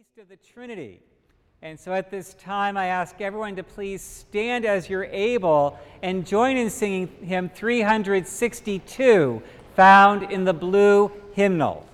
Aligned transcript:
Feast 0.00 0.18
of 0.18 0.28
the 0.30 0.36
Trinity. 0.36 0.98
And 1.60 1.78
so 1.78 1.92
at 1.92 2.10
this 2.10 2.32
time, 2.32 2.78
I 2.78 2.86
ask 2.86 3.20
everyone 3.20 3.54
to 3.56 3.62
please 3.62 4.00
stand 4.00 4.64
as 4.64 4.88
you're 4.88 5.04
able 5.04 5.78
and 6.02 6.26
join 6.26 6.56
in 6.56 6.70
singing 6.70 7.06
hymn 7.22 7.50
362, 7.50 9.42
found 9.76 10.22
in 10.32 10.44
the 10.44 10.54
blue 10.54 11.12
hymnal. 11.34 11.86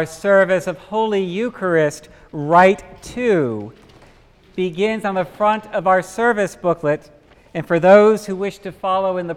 Our 0.00 0.06
service 0.06 0.66
of 0.66 0.78
Holy 0.78 1.22
Eucharist, 1.22 2.08
Rite 2.32 3.02
Two, 3.02 3.74
begins 4.56 5.04
on 5.04 5.14
the 5.14 5.26
front 5.26 5.66
of 5.74 5.86
our 5.86 6.00
service 6.00 6.56
booklet. 6.56 7.10
And 7.52 7.66
for 7.66 7.78
those 7.78 8.24
who 8.24 8.34
wish 8.34 8.56
to 8.60 8.72
follow 8.72 9.18
in 9.18 9.26
the 9.26 9.36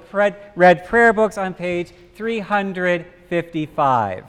red 0.55 0.85
prayer 0.85 1.11
books 1.11 1.37
on 1.37 1.53
page 1.53 1.91
355. 2.15 4.23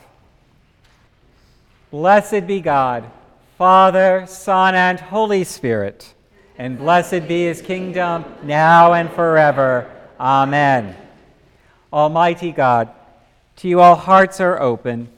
Blessed 1.93 2.49
be 2.49 2.61
God, 2.61 3.09
Father, 3.57 4.27
Son, 4.27 4.75
and 4.75 4.99
Holy 4.99 5.45
Spirit, 5.45 6.15
and 6.59 6.77
blessed 6.77 7.29
be 7.29 7.45
his 7.45 7.63
kingdom 7.63 8.25
now 8.43 8.95
and 8.95 9.09
forever. 9.13 9.89
Amen. 10.19 10.97
Almighty 11.93 12.51
God, 12.51 12.89
to 13.59 13.69
you 13.69 13.79
all 13.79 13.95
hearts 13.95 14.41
are 14.41 14.61
open 14.61 15.11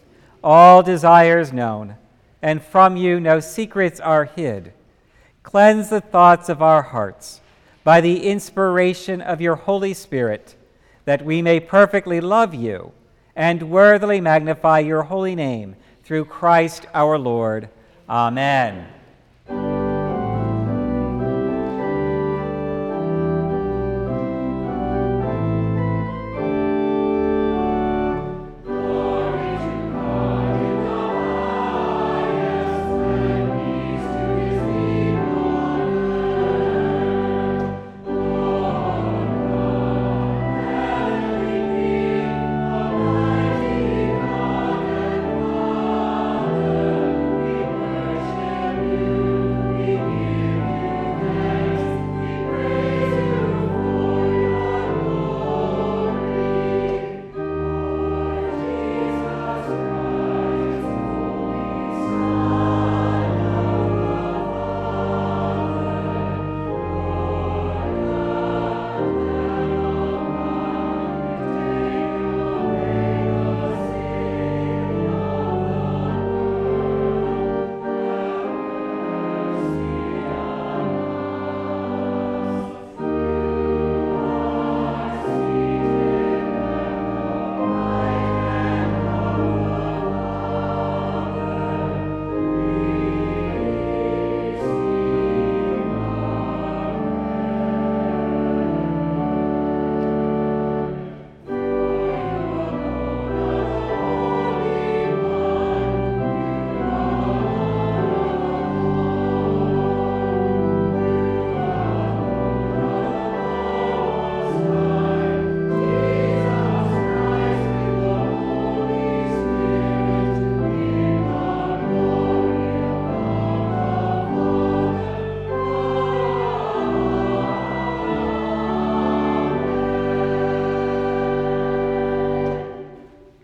all 0.46 0.80
desires 0.80 1.52
known, 1.52 1.96
and 2.40 2.62
from 2.62 2.96
you 2.96 3.18
no 3.18 3.40
secrets 3.40 3.98
are 3.98 4.26
hid. 4.26 4.72
Cleanse 5.42 5.90
the 5.90 6.00
thoughts 6.00 6.48
of 6.48 6.62
our 6.62 6.82
hearts 6.82 7.40
by 7.82 8.00
the 8.00 8.28
inspiration 8.28 9.20
of 9.20 9.40
your 9.40 9.56
Holy 9.56 9.92
Spirit, 9.92 10.54
that 11.04 11.24
we 11.24 11.42
may 11.42 11.58
perfectly 11.58 12.20
love 12.20 12.54
you 12.54 12.92
and 13.34 13.70
worthily 13.70 14.20
magnify 14.20 14.78
your 14.78 15.02
holy 15.02 15.34
name 15.34 15.74
through 16.04 16.24
Christ 16.24 16.86
our 16.94 17.18
Lord. 17.18 17.68
Amen. 18.08 18.86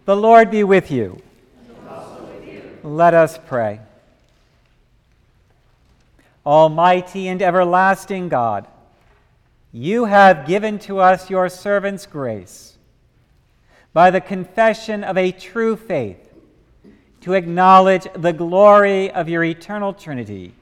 The 0.04 0.16
Lord 0.16 0.50
be 0.50 0.64
with 0.64 0.90
you. 0.90 1.22
with 2.20 2.46
you. 2.46 2.78
Let 2.82 3.14
us 3.14 3.38
pray. 3.46 3.81
Almighty 6.44 7.28
and 7.28 7.40
everlasting 7.40 8.28
God, 8.28 8.66
you 9.72 10.06
have 10.06 10.46
given 10.46 10.81
to 10.81 10.99
us 10.99 11.31
your 11.31 11.49
servants 11.49 12.06
grace 12.06 12.76
by 13.93 14.10
the 14.10 14.20
confession 14.20 15.04
of 15.04 15.16
a 15.16 15.31
true 15.31 15.76
faith 15.76 16.32
to 17.20 17.34
acknowledge 17.34 18.08
the 18.14 18.32
glory 18.32 19.08
of 19.12 19.28
your 19.28 19.44
eternal 19.44 19.93
Trinity 19.93 20.52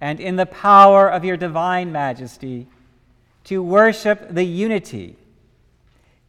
and 0.00 0.18
in 0.18 0.34
the 0.34 0.46
power 0.46 1.08
of 1.08 1.24
your 1.24 1.36
divine 1.36 1.92
majesty 1.92 2.66
to 3.44 3.62
worship 3.62 4.26
the 4.30 4.42
unity. 4.42 5.16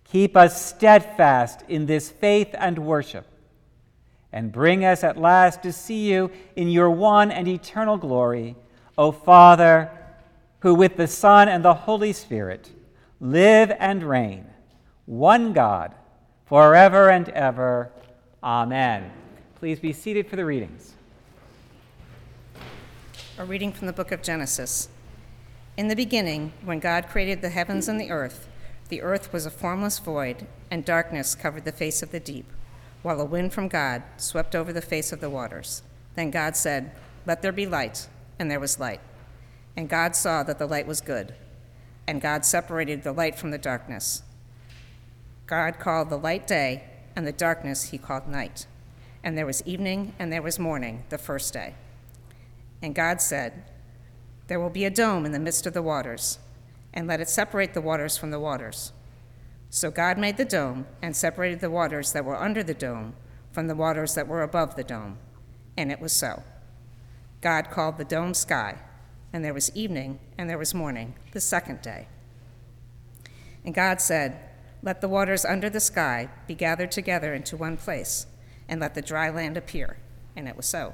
Keep 0.06 0.38
us 0.38 0.66
steadfast 0.66 1.63
in 1.68 1.86
this 1.86 2.10
faith 2.10 2.56
and 2.57 2.80
worship, 2.80 3.25
and 4.31 4.52
bring 4.52 4.86
us 4.86 5.04
at 5.04 5.18
last 5.18 5.63
to 5.63 5.74
see 5.74 6.12
you 6.12 6.31
in 6.56 6.69
your 6.69 6.90
one 6.90 7.31
and 7.31 7.48
eternal 7.48 7.98
glory, 7.98 8.56
O 8.98 9.12
Father, 9.12 9.92
who 10.60 10.74
with 10.74 10.96
the 10.96 11.07
Son 11.07 11.50
and 11.50 11.66
the 11.66 11.74
Holy 11.74 12.13
Spirit 12.13 12.72
live 13.19 13.72
and 13.80 14.04
reign, 14.04 14.46
one 15.06 15.54
God, 15.54 15.94
forever 16.46 17.10
and 17.10 17.30
ever. 17.30 17.92
Amen. 18.44 19.12
Please 19.56 19.80
be 19.80 19.94
seated 19.94 20.28
for 20.28 20.36
the 20.36 20.46
readings. 20.46 20.94
A 23.38 23.46
reading 23.46 23.72
from 23.72 23.88
the 23.88 23.94
book 23.94 24.12
of 24.12 24.22
Genesis. 24.22 24.90
In 25.78 25.88
the 25.88 25.96
beginning, 25.96 26.54
when 26.63 26.80
God 26.80 27.08
created 27.10 27.42
the 27.42 27.50
heavens 27.50 27.88
and 27.88 28.00
the 28.00 28.12
earth, 28.12 28.48
the 28.90 29.02
earth 29.02 29.34
was 29.34 29.46
a 29.46 29.52
formless 29.52 30.00
void, 30.00 30.46
and 30.70 30.86
darkness 30.86 31.34
covered 31.34 31.66
the 31.66 31.72
face 31.72 32.04
of 32.04 32.12
the 32.12 32.20
deep, 32.20 32.46
while 33.02 33.20
a 33.20 33.26
wind 33.26 33.54
from 33.54 33.68
God 33.68 34.04
swept 34.18 34.56
over 34.56 34.72
the 34.72 34.82
face 34.82 35.12
of 35.12 35.22
the 35.22 35.30
waters. 35.30 35.82
Then 36.16 36.32
God 36.32 36.56
said, 36.56 36.92
Let 37.26 37.42
there 37.42 37.52
be 37.52 37.66
light, 37.66 38.08
and 38.38 38.50
there 38.50 38.60
was 38.60 38.80
light. 38.80 39.02
And 39.76 39.90
God 39.90 40.16
saw 40.16 40.44
that 40.44 40.60
the 40.60 40.68
light 40.68 40.88
was 40.88 41.02
good, 41.02 41.34
and 42.08 42.22
God 42.22 42.46
separated 42.46 43.04
the 43.04 43.12
light 43.12 43.36
from 43.36 43.52
the 43.52 43.58
darkness. 43.58 44.22
God 45.48 45.80
called 45.80 46.10
the 46.10 46.18
light 46.18 46.48
day, 46.48 46.84
and 47.16 47.26
the 47.26 47.32
darkness 47.32 47.86
he 47.86 47.98
called 47.98 48.28
night. 48.28 48.68
And 49.24 49.38
there 49.38 49.46
was 49.46 49.66
evening, 49.66 50.14
and 50.20 50.32
there 50.32 50.42
was 50.42 50.60
morning, 50.60 51.04
the 51.10 51.18
first 51.18 51.54
day. 51.54 51.74
And 52.82 52.94
God 52.94 53.22
said, 53.22 53.64
There 54.48 54.60
will 54.60 54.70
be 54.70 54.86
a 54.86 54.92
dome 54.92 55.26
in 55.26 55.32
the 55.32 55.40
midst 55.40 55.66
of 55.66 55.74
the 55.74 55.82
waters, 55.82 56.38
and 56.96 57.08
let 57.08 57.20
it 57.20 57.30
separate 57.30 57.74
the 57.74 57.82
waters 57.82 58.18
from 58.18 58.32
the 58.32 58.40
waters. 58.40 58.94
So 59.70 59.92
God 59.92 60.18
made 60.18 60.38
the 60.38 60.46
dome, 60.46 60.88
and 61.02 61.16
separated 61.16 61.60
the 61.60 61.70
waters 61.70 62.14
that 62.14 62.24
were 62.24 62.42
under 62.42 62.64
the 62.64 62.74
dome 62.74 63.16
from 63.52 63.68
the 63.68 63.76
waters 63.76 64.16
that 64.16 64.28
were 64.28 64.42
above 64.42 64.76
the 64.76 64.84
dome. 64.84 65.18
And 65.76 65.92
it 65.92 66.00
was 66.00 66.14
so. 66.14 66.44
God 67.42 67.70
called 67.70 67.98
the 67.98 68.06
dome 68.06 68.34
sky, 68.34 68.80
and 69.34 69.44
there 69.44 69.54
was 69.54 69.76
evening, 69.76 70.20
and 70.38 70.50
there 70.50 70.58
was 70.58 70.74
morning, 70.74 71.16
the 71.32 71.42
second 71.42 71.82
day. 71.82 72.08
And 73.66 73.76
God 73.76 74.00
said, 74.00 74.40
Let 74.82 75.02
the 75.02 75.10
waters 75.10 75.44
under 75.44 75.70
the 75.70 75.80
sky 75.80 76.30
be 76.48 76.56
gathered 76.56 76.92
together 76.92 77.34
into 77.34 77.58
one 77.58 77.78
place 77.78 78.28
and 78.68 78.80
let 78.80 78.96
the 78.96 79.02
dry 79.02 79.30
land 79.30 79.58
appear. 79.58 79.98
And 80.36 80.48
it 80.48 80.58
was 80.58 80.66
so. 80.66 80.94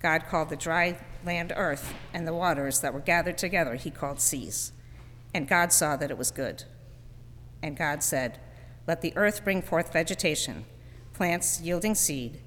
God 0.00 0.26
called 0.26 0.50
the 0.50 0.56
dry 0.56 0.98
land 1.24 1.52
earth, 1.56 1.94
and 2.12 2.26
the 2.26 2.34
waters 2.34 2.80
that 2.80 2.92
were 2.92 3.00
gathered 3.00 3.38
together 3.38 3.74
he 3.74 3.90
called 3.90 4.20
seas. 4.20 4.72
And 5.34 5.48
God 5.48 5.72
saw 5.72 5.96
that 5.96 6.10
it 6.10 6.16
was 6.16 6.30
good. 6.30 6.64
And 7.62 7.76
God 7.76 8.02
said, 8.02 8.38
Let 8.86 9.02
the 9.02 9.12
earth 9.16 9.42
bring 9.42 9.60
forth 9.60 9.92
vegetation, 9.92 10.64
plants 11.12 11.60
yielding 11.60 11.96
seed, 11.96 12.40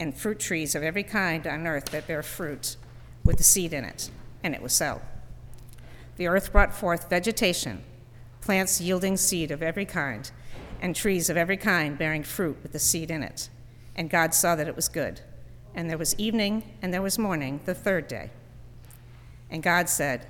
and 0.00 0.16
fruit 0.16 0.40
trees 0.40 0.74
of 0.74 0.82
every 0.82 1.04
kind 1.04 1.46
on 1.46 1.66
earth 1.66 1.86
that 1.86 2.06
bear 2.06 2.22
fruit 2.22 2.76
with 3.24 3.36
the 3.36 3.44
seed 3.44 3.72
in 3.72 3.84
it. 3.84 4.10
And 4.42 4.54
it 4.54 4.62
was 4.62 4.72
so. 4.72 5.00
The 6.16 6.26
earth 6.26 6.52
brought 6.52 6.74
forth 6.74 7.10
vegetation, 7.10 7.82
plants 8.40 8.80
yielding 8.80 9.16
seed 9.16 9.50
of 9.50 9.62
every 9.62 9.84
kind, 9.84 10.30
and 10.80 10.94
trees 10.94 11.28
of 11.28 11.36
every 11.36 11.56
kind 11.56 11.98
bearing 11.98 12.22
fruit 12.22 12.56
with 12.62 12.72
the 12.72 12.78
seed 12.78 13.10
in 13.10 13.22
it. 13.22 13.48
And 13.96 14.10
God 14.10 14.34
saw 14.34 14.54
that 14.56 14.68
it 14.68 14.76
was 14.76 14.88
good. 14.88 15.20
And 15.74 15.90
there 15.90 15.98
was 15.98 16.14
evening 16.18 16.76
and 16.82 16.92
there 16.94 17.02
was 17.02 17.18
morning, 17.18 17.60
the 17.64 17.74
third 17.74 18.06
day. 18.06 18.30
And 19.50 19.62
God 19.62 19.88
said, 19.88 20.26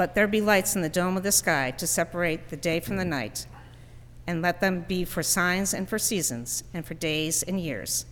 Let 0.00 0.14
there 0.14 0.26
be 0.26 0.40
lights 0.40 0.74
in 0.74 0.80
the 0.80 0.88
dome 0.88 1.18
of 1.18 1.24
the 1.24 1.30
sky 1.30 1.72
to 1.72 1.86
separate 1.86 2.48
the 2.48 2.56
day 2.56 2.80
from 2.80 2.96
the 2.96 3.04
night, 3.04 3.46
and 4.26 4.40
let 4.40 4.62
them 4.62 4.86
be 4.88 5.04
for 5.04 5.22
signs 5.22 5.74
and 5.74 5.86
for 5.86 5.98
seasons, 5.98 6.64
and 6.72 6.86
for 6.86 6.94
days 6.94 7.42
and 7.42 7.60
years. 7.60 8.06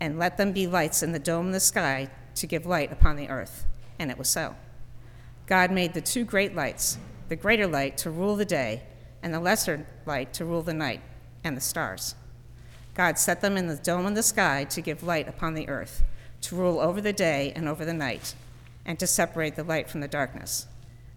And 0.00 0.18
let 0.18 0.38
them 0.38 0.50
be 0.50 0.66
lights 0.66 1.00
in 1.04 1.12
the 1.12 1.20
dome 1.20 1.46
of 1.46 1.52
the 1.52 1.60
sky 1.60 2.10
to 2.34 2.48
give 2.48 2.66
light 2.66 2.90
upon 2.90 3.14
the 3.14 3.28
earth. 3.28 3.64
And 4.00 4.10
it 4.10 4.18
was 4.18 4.28
so. 4.28 4.56
God 5.46 5.70
made 5.70 5.94
the 5.94 6.00
two 6.00 6.24
great 6.24 6.56
lights, 6.56 6.98
the 7.28 7.36
greater 7.36 7.68
light 7.68 7.96
to 7.98 8.10
rule 8.10 8.34
the 8.34 8.44
day, 8.44 8.82
and 9.22 9.32
the 9.32 9.38
lesser 9.38 9.86
light 10.04 10.32
to 10.32 10.44
rule 10.44 10.62
the 10.62 10.74
night, 10.74 11.00
and 11.44 11.56
the 11.56 11.60
stars. 11.60 12.16
God 12.94 13.20
set 13.20 13.40
them 13.40 13.56
in 13.56 13.68
the 13.68 13.76
dome 13.76 14.04
of 14.04 14.16
the 14.16 14.22
sky 14.24 14.64
to 14.64 14.80
give 14.80 15.04
light 15.04 15.28
upon 15.28 15.54
the 15.54 15.68
earth, 15.68 16.02
to 16.40 16.56
rule 16.56 16.80
over 16.80 17.00
the 17.00 17.12
day 17.12 17.52
and 17.54 17.68
over 17.68 17.84
the 17.84 17.94
night, 17.94 18.34
and 18.84 18.98
to 18.98 19.06
separate 19.06 19.54
the 19.54 19.62
light 19.62 19.88
from 19.88 20.00
the 20.00 20.08
darkness. 20.08 20.66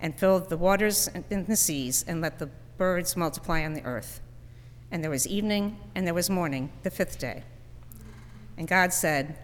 and 0.00 0.18
filled 0.18 0.48
the 0.48 0.56
waters 0.56 1.08
in 1.30 1.44
the 1.46 1.56
seas, 1.56 2.04
and 2.06 2.20
let 2.20 2.38
the 2.38 2.50
birds 2.76 3.16
multiply 3.16 3.64
on 3.64 3.74
the 3.74 3.84
earth. 3.84 4.20
And 4.90 5.02
there 5.02 5.10
was 5.10 5.26
evening, 5.26 5.78
and 5.94 6.06
there 6.06 6.14
was 6.14 6.30
morning, 6.30 6.72
the 6.82 6.90
fifth 6.90 7.18
day. 7.18 7.42
And 8.56 8.66
God 8.66 8.92
said, 8.92 9.38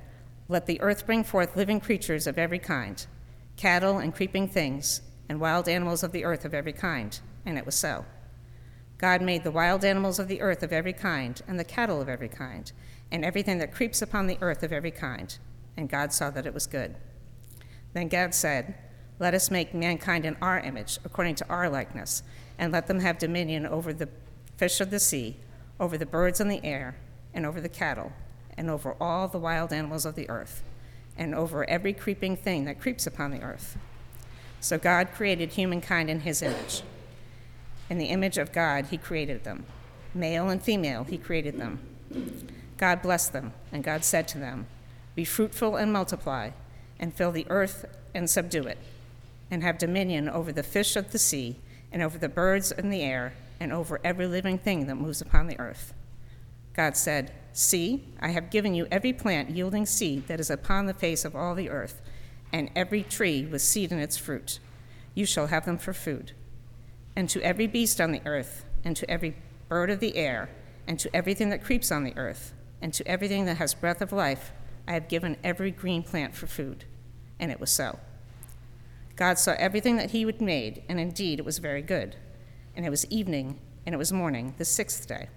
Let 0.49 0.67
the 0.67 0.81
earth 0.81 1.07
bring 1.07 1.25
forth 1.25 1.57
living 1.57 1.81
creatures 1.81 2.27
of 2.27 2.39
every 2.39 2.59
kind, 2.59 3.05
cattle 3.57 3.99
and 3.99 4.15
creeping 4.15 4.49
things, 4.49 5.03
and 5.29 5.41
wild 5.41 5.69
animals 5.69 6.03
of 6.03 6.13
the 6.13 6.25
earth 6.25 6.45
of 6.45 6.55
every 6.55 6.73
kind. 6.73 7.19
And 7.45 7.59
it 7.59 7.67
was 7.67 7.75
so. 7.75 8.05
God 8.99 9.21
made 9.21 9.45
the 9.45 9.51
wild 9.51 9.85
animals 9.85 10.19
of 10.19 10.29
the 10.29 10.41
earth 10.41 10.63
of 10.63 10.73
every 10.73 10.93
kind, 10.93 11.41
and 11.47 11.59
the 11.59 11.65
cattle 11.65 12.01
of 12.01 12.09
every 12.09 12.29
kind, 12.29 12.73
and 13.11 13.25
everything 13.25 13.59
that 13.59 13.75
creeps 13.75 14.01
upon 14.01 14.27
the 14.27 14.39
earth 14.41 14.63
of 14.63 14.73
every 14.73 14.91
kind. 14.91 15.37
And 15.77 15.89
God 15.89 16.13
saw 16.13 16.31
that 16.31 16.47
it 16.47 16.55
was 16.55 16.67
good. 16.67 16.97
Then 17.93 18.09
God 18.09 18.35
said, 18.35 18.75
Let 19.19 19.35
us 19.35 19.51
make 19.51 19.75
mankind 19.75 20.25
in 20.25 20.37
our 20.43 20.59
image, 20.59 20.99
according 21.05 21.37
to 21.37 21.49
our 21.49 21.69
likeness, 21.69 22.23
and 22.59 22.73
let 22.73 22.87
them 22.87 23.01
have 23.01 23.19
dominion 23.19 23.67
over 23.67 23.93
the 23.93 24.09
fish 24.57 24.81
of 24.81 24.91
the 24.91 24.99
sea, 24.99 25.37
over 25.79 25.97
the 25.97 26.07
birds 26.07 26.41
in 26.41 26.49
the 26.49 26.65
air, 26.65 26.97
and 27.33 27.47
over 27.47 27.61
the 27.61 27.69
cattle, 27.69 28.13
and 28.57 28.71
over 28.71 28.97
all 29.01 29.29
the 29.29 29.39
wild 29.39 29.73
animals 29.73 30.05
of 30.05 30.15
the 30.15 30.29
earth, 30.29 30.63
and 31.17 31.35
over 31.35 31.69
every 31.69 31.93
creeping 31.93 32.37
thing 32.37 32.65
that 32.65 32.81
creeps 32.81 33.07
upon 33.07 33.31
the 33.31 33.43
earth. 33.43 33.77
So 34.61 34.79
God 34.79 35.11
created 35.13 35.53
humankind 35.53 36.09
in 36.11 36.21
his 36.21 36.43
image. 36.43 36.83
In 37.91 37.99
the 37.99 38.07
image 38.07 38.39
of 38.39 38.53
God, 38.53 38.87
he 38.87 38.97
created 38.97 39.45
them. 39.45 39.67
Male 40.15 40.49
and 40.49 40.63
female, 40.63 41.05
he 41.05 41.19
created 41.19 41.59
them. 41.59 41.81
God 42.77 43.03
blessed 43.03 43.33
them, 43.33 43.53
and 43.73 43.85
God 43.85 44.05
said 44.05 44.27
to 44.29 44.39
them, 44.39 44.67
Be 45.15 45.25
fruitful 45.25 45.77
and 45.77 45.93
multiply, 45.93 46.51
and 46.99 47.15
fill 47.15 47.31
the 47.31 47.47
earth 47.51 47.85
and 48.15 48.31
subdue 48.31 48.63
it, 48.63 48.79
and 49.55 49.63
have 49.63 49.79
dominion 49.79 50.29
over 50.29 50.53
the 50.53 50.63
fish 50.63 50.97
of 50.97 51.13
the 51.13 51.19
sea, 51.19 51.57
and 51.91 52.03
over 52.03 52.19
the 52.19 52.29
birds 52.29 52.73
in 52.73 52.91
the 52.91 53.01
air, 53.01 53.33
and 53.59 53.73
over 53.73 54.01
every 54.05 54.27
living 54.27 54.59
thing 54.59 54.87
that 54.87 54.97
moves 54.97 55.21
upon 55.23 55.47
the 55.47 55.59
earth. 55.59 55.95
God 56.75 56.97
said, 56.97 57.33
See, 57.53 58.05
I 58.21 58.29
have 58.29 58.51
given 58.51 58.75
you 58.75 58.87
every 58.91 59.13
plant 59.13 59.51
yielding 59.51 59.87
seed 59.87 60.27
that 60.27 60.41
is 60.41 60.51
upon 60.51 60.87
the 60.87 60.93
face 60.93 61.25
of 61.25 61.35
all 61.35 61.55
the 61.55 61.71
earth, 61.71 62.03
and 62.53 62.69
every 62.77 63.03
tree 63.03 63.47
with 63.47 63.63
seed 63.63 63.93
in 63.93 63.99
its 63.99 64.19
fruit. 64.19 64.59
You 65.15 65.25
shall 65.25 65.47
have 65.47 65.65
them 65.65 65.79
for 65.79 65.95
food 65.95 66.33
and 67.17 67.29
to 67.31 67.41
every 67.43 67.67
beast 67.67 68.01
on 68.01 68.13
the 68.13 68.23
earth, 68.27 68.65
and 68.85 68.97
to 68.97 69.09
every 69.11 69.37
bird 69.69 69.91
of 69.91 70.01
the 70.01 70.17
air, 70.17 70.51
and 70.87 70.99
to 70.99 71.15
everything 71.15 71.51
that 71.51 71.65
creeps 71.65 71.93
on 71.93 72.05
the 72.05 72.17
earth, 72.17 72.53
and 72.83 72.93
to 72.93 73.07
everything 73.07 73.45
that 73.45 73.57
has 73.59 73.75
breath 73.75 74.03
of 74.03 74.13
life, 74.13 74.53
I 74.87 74.93
have 74.93 75.09
given 75.09 75.37
every 75.43 75.71
green 75.71 76.03
plant 76.03 76.35
for 76.35 76.47
food. 76.47 76.85
And 77.39 77.51
it 77.51 77.61
was 77.61 77.71
so. 77.71 77.99
God 79.17 79.39
saw 79.39 79.53
everything 79.59 79.97
that 79.97 80.11
he 80.11 80.23
had 80.23 80.41
made, 80.41 80.83
and 80.89 80.99
indeed 80.99 81.39
it 81.39 81.45
was 81.45 81.59
very 81.59 81.83
good. 81.83 82.17
And 82.75 82.85
it 82.85 82.91
was 82.91 83.07
evening, 83.07 83.61
and 83.87 83.95
it 83.95 83.99
was 83.99 84.13
morning, 84.13 84.55
the 84.59 84.65
sixth 84.65 85.07
day. 85.07 85.29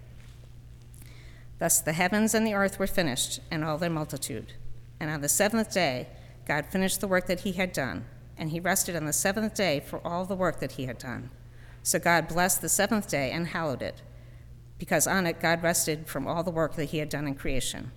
Thus 1.59 1.79
the 1.79 1.93
heavens 1.93 2.33
and 2.33 2.45
the 2.45 2.53
earth 2.53 2.79
were 2.79 2.87
finished, 2.87 3.39
and 3.51 3.63
all 3.63 3.77
their 3.77 3.89
multitude. 3.89 4.53
And 4.99 5.11
on 5.11 5.21
the 5.21 5.29
seventh 5.29 5.73
day, 5.73 6.07
God 6.45 6.65
finished 6.65 7.01
the 7.01 7.07
work 7.07 7.27
that 7.27 7.41
he 7.41 7.51
had 7.51 7.73
done, 7.73 8.05
and 8.37 8.49
he 8.49 8.59
rested 8.59 8.95
on 8.95 9.05
the 9.05 9.13
seventh 9.13 9.53
day 9.53 9.79
for 9.79 9.99
all 10.05 10.25
the 10.25 10.35
work 10.35 10.59
that 10.59 10.73
he 10.73 10.85
had 10.85 10.97
done. 10.97 11.29
So 11.83 11.99
God 11.99 12.27
blessed 12.27 12.61
the 12.61 12.69
seventh 12.69 13.07
day 13.09 13.31
and 13.31 13.47
hallowed 13.47 13.81
it, 13.81 14.01
because 14.79 15.07
on 15.07 15.27
it 15.27 15.39
God 15.39 15.61
rested 15.61 16.07
from 16.07 16.27
all 16.27 16.43
the 16.43 16.51
work 16.51 16.75
that 16.75 16.85
he 16.85 16.97
had 16.97 17.09
done 17.09 17.27
in 17.27 17.35
creation. 17.35 17.91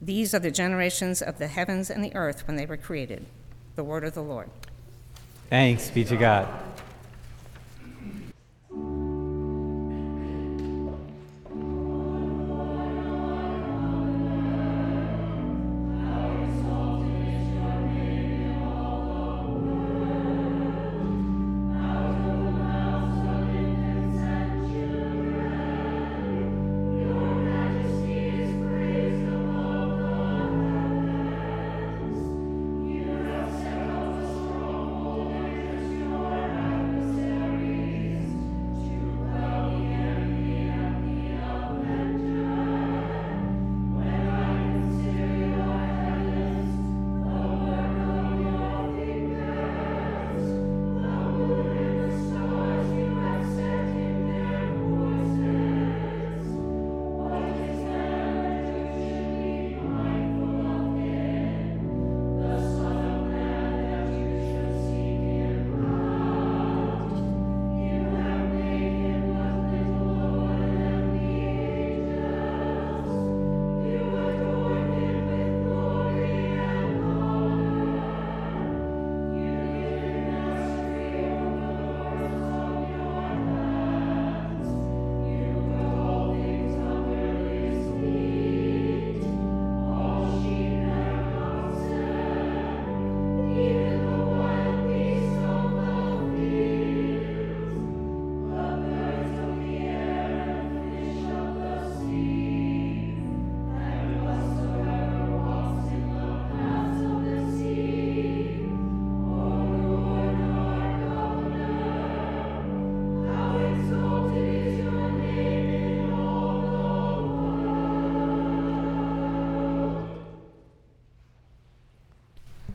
These 0.00 0.32
are 0.34 0.38
the 0.38 0.50
generations 0.50 1.20
of 1.20 1.38
the 1.38 1.48
heavens 1.48 1.90
and 1.90 2.04
the 2.04 2.14
earth 2.14 2.46
when 2.46 2.56
they 2.56 2.66
were 2.66 2.76
created. 2.76 3.26
The 3.74 3.84
word 3.84 4.04
of 4.04 4.14
the 4.14 4.22
Lord. 4.22 4.50
Thanks 5.48 5.90
be 5.90 6.04
to 6.04 6.16
God. 6.16 6.46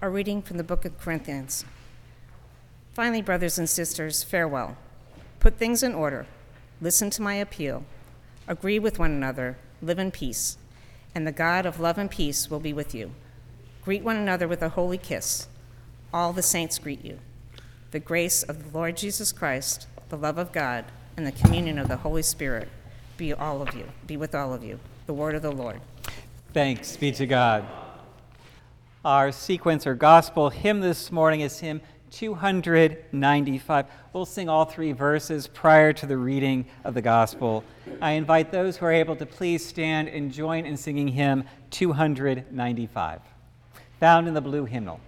A 0.03 0.10
reading 0.10 0.41
from 0.41 0.57
the 0.57 0.65
book 0.65 0.83
of 0.83 1.00
Corinthians. 1.00 1.63
Finally, 2.93 3.22
brothers 3.22 3.57
and 3.57 3.69
sisters, 3.69 4.22
farewell. 4.22 4.75
Put 5.39 5.55
things 5.55 5.81
in 5.81 5.95
order. 5.95 6.25
Listen 6.81 7.10
to 7.12 7.22
my 7.22 7.36
appeal. 7.36 7.86
Agree 8.45 8.79
with 8.79 9.00
one 9.00 9.12
another. 9.12 9.55
Live 9.81 10.00
in 10.00 10.12
peace. 10.12 10.57
And 11.15 11.25
the 11.25 11.31
God 11.31 11.65
of 11.65 11.79
love 11.79 11.98
and 11.98 12.12
peace 12.12 12.50
will 12.51 12.60
be 12.60 12.74
with 12.74 12.93
you. 12.93 13.12
Greet 13.86 14.03
one 14.03 14.17
another 14.17 14.45
with 14.45 14.62
a 14.62 14.67
holy 14.67 14.98
kiss. 14.98 15.48
All 16.13 16.33
the 16.33 16.41
saints 16.41 16.79
greet 16.79 17.05
you. 17.05 17.19
The 17.91 18.01
grace 18.01 18.43
of 18.43 18.62
the 18.62 18.77
Lord 18.77 18.98
Jesus 18.98 19.31
Christ, 19.31 19.88
the 20.10 20.17
love 20.17 20.38
of 20.38 20.51
God, 20.51 20.83
and 21.15 21.25
the 21.25 21.31
communion 21.31 21.79
of 21.79 21.88
the 21.88 21.95
Holy 21.95 22.24
Spirit 22.24 22.67
be 23.15 23.31
all 23.31 23.62
of 23.62 23.74
you, 23.74 23.86
be 24.05 24.17
with 24.17 24.36
all 24.36 24.53
of 24.53 24.65
you. 24.65 24.81
The 25.05 25.13
word 25.13 25.33
of 25.33 25.43
the 25.43 25.51
Lord. 25.53 25.79
Thanks 26.51 26.98
be 26.98 27.13
to 27.13 27.25
God. 27.25 27.65
Our 29.05 29.33
sequence 29.33 29.86
or 29.86 29.95
gospel 29.95 30.50
hymn 30.50 30.79
this 30.79 31.12
morning 31.12 31.41
is 31.41 31.60
hymn 31.60 31.81
295. 32.12 33.86
We'll 34.13 34.25
sing 34.25 34.48
all 34.48 34.63
three 34.63 34.93
verses 34.93 35.45
prior 35.45 35.91
to 35.91 36.05
the 36.05 36.15
reading 36.15 36.65
of 36.86 36.93
the 36.93 37.01
gospel. 37.01 37.65
I 38.01 38.12
invite 38.12 38.53
those 38.53 38.77
who 38.77 38.86
are 38.86 38.93
able 38.93 39.17
to 39.17 39.25
please 39.25 39.65
stand 39.65 40.07
and 40.07 40.31
join 40.31 40.65
in 40.65 40.77
singing 40.77 41.10
hymn 41.10 41.43
295, 41.72 43.19
found 44.00 44.29
in 44.29 44.33
the 44.33 44.39
blue 44.39 44.63
hymnal. 44.63 45.01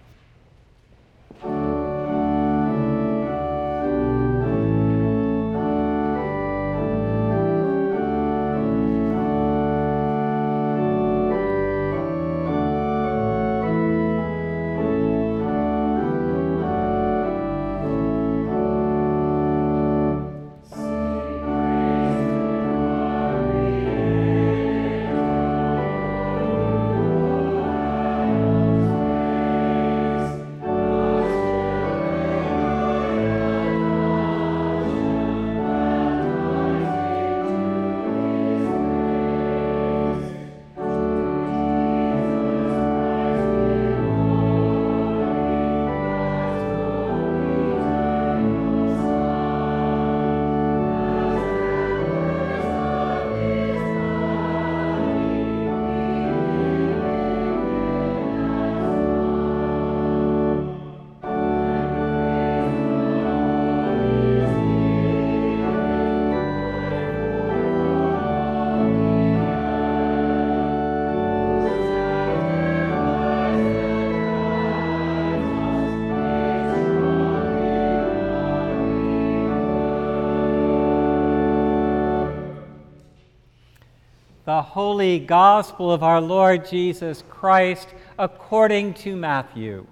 The 84.46 84.62
holy 84.62 85.18
gospel 85.18 85.90
of 85.90 86.04
our 86.04 86.20
Lord 86.20 86.68
Jesus 86.68 87.24
Christ 87.28 87.88
according 88.16 88.94
to 88.94 89.16
Matthew. 89.16 89.84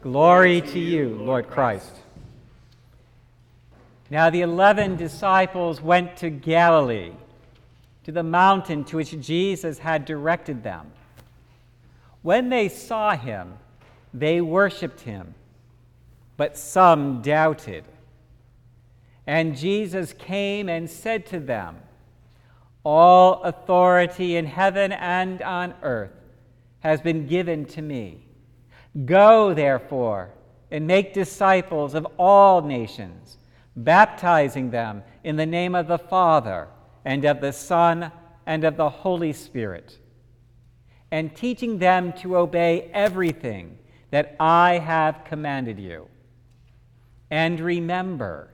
Glory 0.00 0.62
to 0.62 0.78
you, 0.78 1.10
Lord 1.10 1.46
Christ. 1.46 1.92
Now 4.08 4.30
the 4.30 4.40
eleven 4.40 4.96
disciples 4.96 5.82
went 5.82 6.16
to 6.16 6.30
Galilee, 6.30 7.12
to 8.04 8.12
the 8.12 8.22
mountain 8.22 8.84
to 8.84 8.96
which 8.96 9.20
Jesus 9.20 9.78
had 9.78 10.06
directed 10.06 10.62
them. 10.62 10.90
When 12.22 12.48
they 12.48 12.70
saw 12.70 13.14
him, 13.14 13.58
they 14.14 14.40
worshiped 14.40 15.02
him, 15.02 15.34
but 16.38 16.56
some 16.56 17.20
doubted. 17.20 17.84
And 19.26 19.54
Jesus 19.54 20.14
came 20.14 20.70
and 20.70 20.88
said 20.88 21.26
to 21.26 21.38
them, 21.38 21.76
All 22.84 23.42
authority 23.42 24.36
in 24.36 24.46
heaven 24.46 24.92
and 24.92 25.40
on 25.42 25.74
earth 25.82 26.10
has 26.80 27.00
been 27.00 27.26
given 27.26 27.64
to 27.66 27.82
me. 27.82 28.26
Go, 29.04 29.54
therefore, 29.54 30.30
and 30.70 30.86
make 30.86 31.14
disciples 31.14 31.94
of 31.94 32.06
all 32.18 32.60
nations, 32.60 33.38
baptizing 33.76 34.70
them 34.70 35.02
in 35.22 35.36
the 35.36 35.46
name 35.46 35.74
of 35.74 35.86
the 35.86 35.98
Father, 35.98 36.68
and 37.04 37.24
of 37.24 37.40
the 37.40 37.52
Son, 37.52 38.10
and 38.46 38.64
of 38.64 38.76
the 38.76 38.90
Holy 38.90 39.32
Spirit, 39.32 39.98
and 41.10 41.36
teaching 41.36 41.78
them 41.78 42.12
to 42.14 42.36
obey 42.36 42.90
everything 42.92 43.78
that 44.10 44.34
I 44.40 44.78
have 44.78 45.24
commanded 45.24 45.78
you. 45.78 46.08
And 47.30 47.60
remember, 47.60 48.50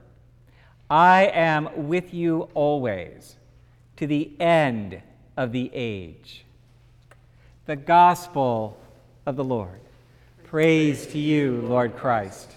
I 0.89 1.31
am 1.33 1.87
with 1.87 2.13
you 2.13 2.43
always 2.53 3.38
to 3.99 4.07
the 4.07 4.31
end 4.39 5.01
of 5.35 5.51
the 5.51 5.69
age. 5.73 6.45
The 7.65 7.75
Gospel 7.75 8.77
of 9.25 9.35
the 9.35 9.43
Lord. 9.43 9.81
Praise 10.45 11.05
to 11.07 11.19
you, 11.19 11.61
Lord 11.67 11.97
Christ. 11.97 12.49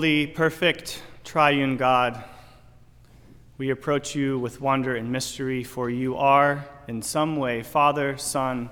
Holy, 0.00 0.26
perfect, 0.26 1.02
triune 1.24 1.76
God, 1.76 2.24
we 3.58 3.68
approach 3.68 4.14
you 4.14 4.38
with 4.38 4.58
wonder 4.58 4.96
and 4.96 5.12
mystery, 5.12 5.62
for 5.62 5.90
you 5.90 6.16
are, 6.16 6.64
in 6.88 7.02
some 7.02 7.36
way, 7.36 7.62
Father, 7.62 8.16
Son, 8.16 8.70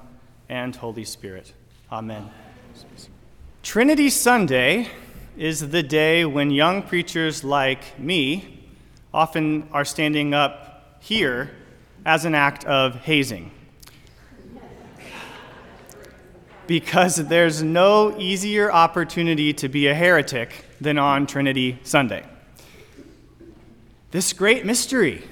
and 0.49 0.75
Holy 0.75 1.05
Spirit. 1.05 1.53
Amen. 1.93 2.31
Trinity 3.63 4.09
Sunday 4.09 4.89
is 5.37 5.69
the 5.69 5.83
day 5.83 6.25
when 6.25 6.51
young 6.51 6.83
preachers 6.83 7.45
like 7.45 7.99
me 7.99 8.65
often 9.13 9.69
are 9.71 9.85
standing 9.85 10.33
up 10.33 10.97
here 11.03 11.51
as 12.07 12.25
an 12.25 12.35
act 12.35 12.65
of 12.65 12.95
hazing. 13.03 13.51
Because 16.67 17.17
there's 17.17 17.63
no 17.63 18.19
easier 18.19 18.73
opportunity 18.73 19.53
to 19.53 19.69
be 19.69 19.89
a 19.89 19.95
heretic 19.95 20.65
than 20.81 20.99
on 20.99 21.27
Trinity 21.27 21.79
Sunday. 21.83 22.25
This 24.11 24.33
great 24.33 24.65
mystery 24.65 25.23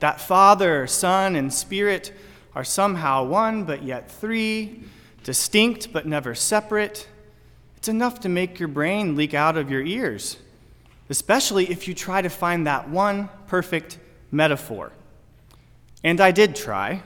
that 0.00 0.20
Father, 0.20 0.86
Son, 0.86 1.36
and 1.36 1.52
Spirit 1.52 2.12
are 2.54 2.64
somehow 2.64 3.24
one, 3.24 3.64
but 3.64 3.82
yet 3.82 4.10
three, 4.10 4.82
distinct 5.22 5.92
but 5.92 6.06
never 6.06 6.34
separate, 6.34 7.08
it's 7.76 7.88
enough 7.88 8.20
to 8.20 8.28
make 8.28 8.58
your 8.58 8.68
brain 8.68 9.14
leak 9.14 9.34
out 9.34 9.56
of 9.56 9.70
your 9.70 9.82
ears, 9.82 10.36
especially 11.08 11.70
if 11.70 11.86
you 11.86 11.94
try 11.94 12.20
to 12.20 12.28
find 12.28 12.66
that 12.66 12.88
one 12.88 13.28
perfect 13.46 13.98
metaphor. 14.30 14.92
And 16.02 16.20
I 16.20 16.30
did 16.30 16.56
try, 16.56 17.02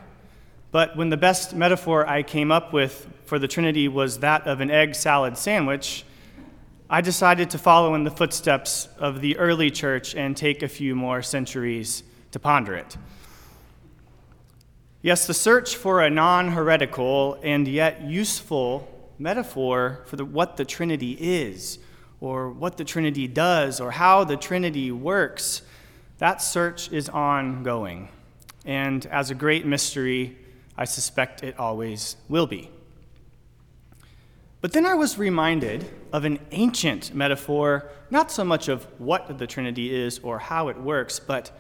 but 0.71 0.97
when 0.97 1.11
the 1.11 1.17
best 1.17 1.55
metaphor 1.55 2.09
I 2.09 2.23
came 2.23 2.51
up 2.51 2.73
with 2.73 3.09
for 3.27 3.39
the 3.39 3.49
Trinity 3.49 3.89
was 3.89 4.19
that 4.21 4.47
of 4.47 4.61
an 4.61 4.71
egg 4.71 4.95
salad 4.95 5.37
sandwich, 5.37 6.05
I 6.95 7.01
decided 7.01 7.51
to 7.51 7.59
follow 7.59 7.97
in 7.97 8.05
the 8.05 8.11
footsteps 8.13 8.89
of 9.01 9.21
the 9.21 9.37
early 9.37 9.69
church 9.73 10.15
and 10.15 10.37
take 10.37 10.63
a 10.63 10.69
few 10.69 10.95
more 10.95 11.23
centuries 11.23 12.05
to 12.31 12.39
ponder 12.39 12.77
it. 12.77 12.97
Yes, 15.03 15.27
the 15.27 15.35
search 15.35 15.75
for 15.75 16.03
a 16.03 16.09
non 16.09 16.53
heretical 16.53 17.37
and 17.43 17.67
yet 17.67 18.03
useful 18.03 18.89
metaphor 19.19 20.05
for 20.07 20.15
the, 20.15 20.25
what 20.25 20.57
the 20.57 20.65
Trinity 20.65 21.19
is, 21.19 21.81
or 22.21 22.49
what 22.49 22.77
the 22.77 22.85
Trinity 22.85 23.27
does, 23.27 23.81
or 23.81 23.91
how 23.91 24.23
the 24.23 24.37
Trinity 24.37 24.93
works, 24.93 25.63
that 26.19 26.41
search 26.41 26.93
is 26.93 27.09
ongoing. 27.09 28.09
And 28.65 29.05
as 29.07 29.33
a 29.33 29.35
great 29.35 29.67
mystery, 29.67 30.39
I 30.79 30.85
suspect 30.85 31.43
it 31.43 31.59
always 31.59 32.15
will 32.29 32.47
be. 32.47 32.71
But 34.65 34.73
then 34.73 34.87
I 34.87 34.95
was 34.95 35.19
reminded 35.19 35.91
of 36.11 36.25
an 36.25 36.39
ancient 36.51 37.15
metaphor, 37.15 37.91
not 38.11 38.33
so 38.33 38.47
much 38.47 38.69
of 38.69 38.85
what 38.99 39.37
the 39.37 39.47
Trinity 39.47 39.95
is 39.95 40.21
or 40.21 40.39
how 40.39 40.69
it 40.69 40.81
works, 40.81 41.21
but 41.21 41.51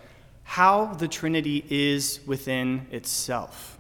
how 0.43 0.87
the 0.95 1.07
Trinity 1.07 1.67
is 1.69 2.21
within 2.27 2.87
itself. 2.90 3.79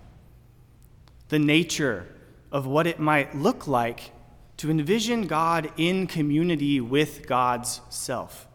The 1.30 1.38
nature 1.38 2.06
of 2.52 2.66
what 2.66 2.86
it 2.86 2.98
might 3.00 3.34
look 3.34 3.66
like 3.66 4.12
to 4.58 4.70
envision 4.70 5.26
God 5.26 5.72
in 5.78 6.06
community 6.06 6.78
with 6.82 7.26
God's 7.26 7.80
self. 7.88 8.46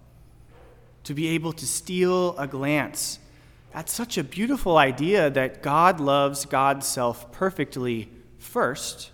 To 1.05 1.15
be 1.15 1.29
able 1.29 1.53
to 1.53 1.65
steal 1.65 2.37
a 2.37 2.45
glance 2.45 3.17
at 3.73 3.89
such 3.89 4.19
a 4.19 4.23
beautiful 4.23 4.77
idea 4.77 5.31
that 5.31 5.63
God 5.63 5.99
loves 5.99 6.45
God's 6.45 6.85
self 6.85 7.31
perfectly 7.31 8.11
first 8.37 9.09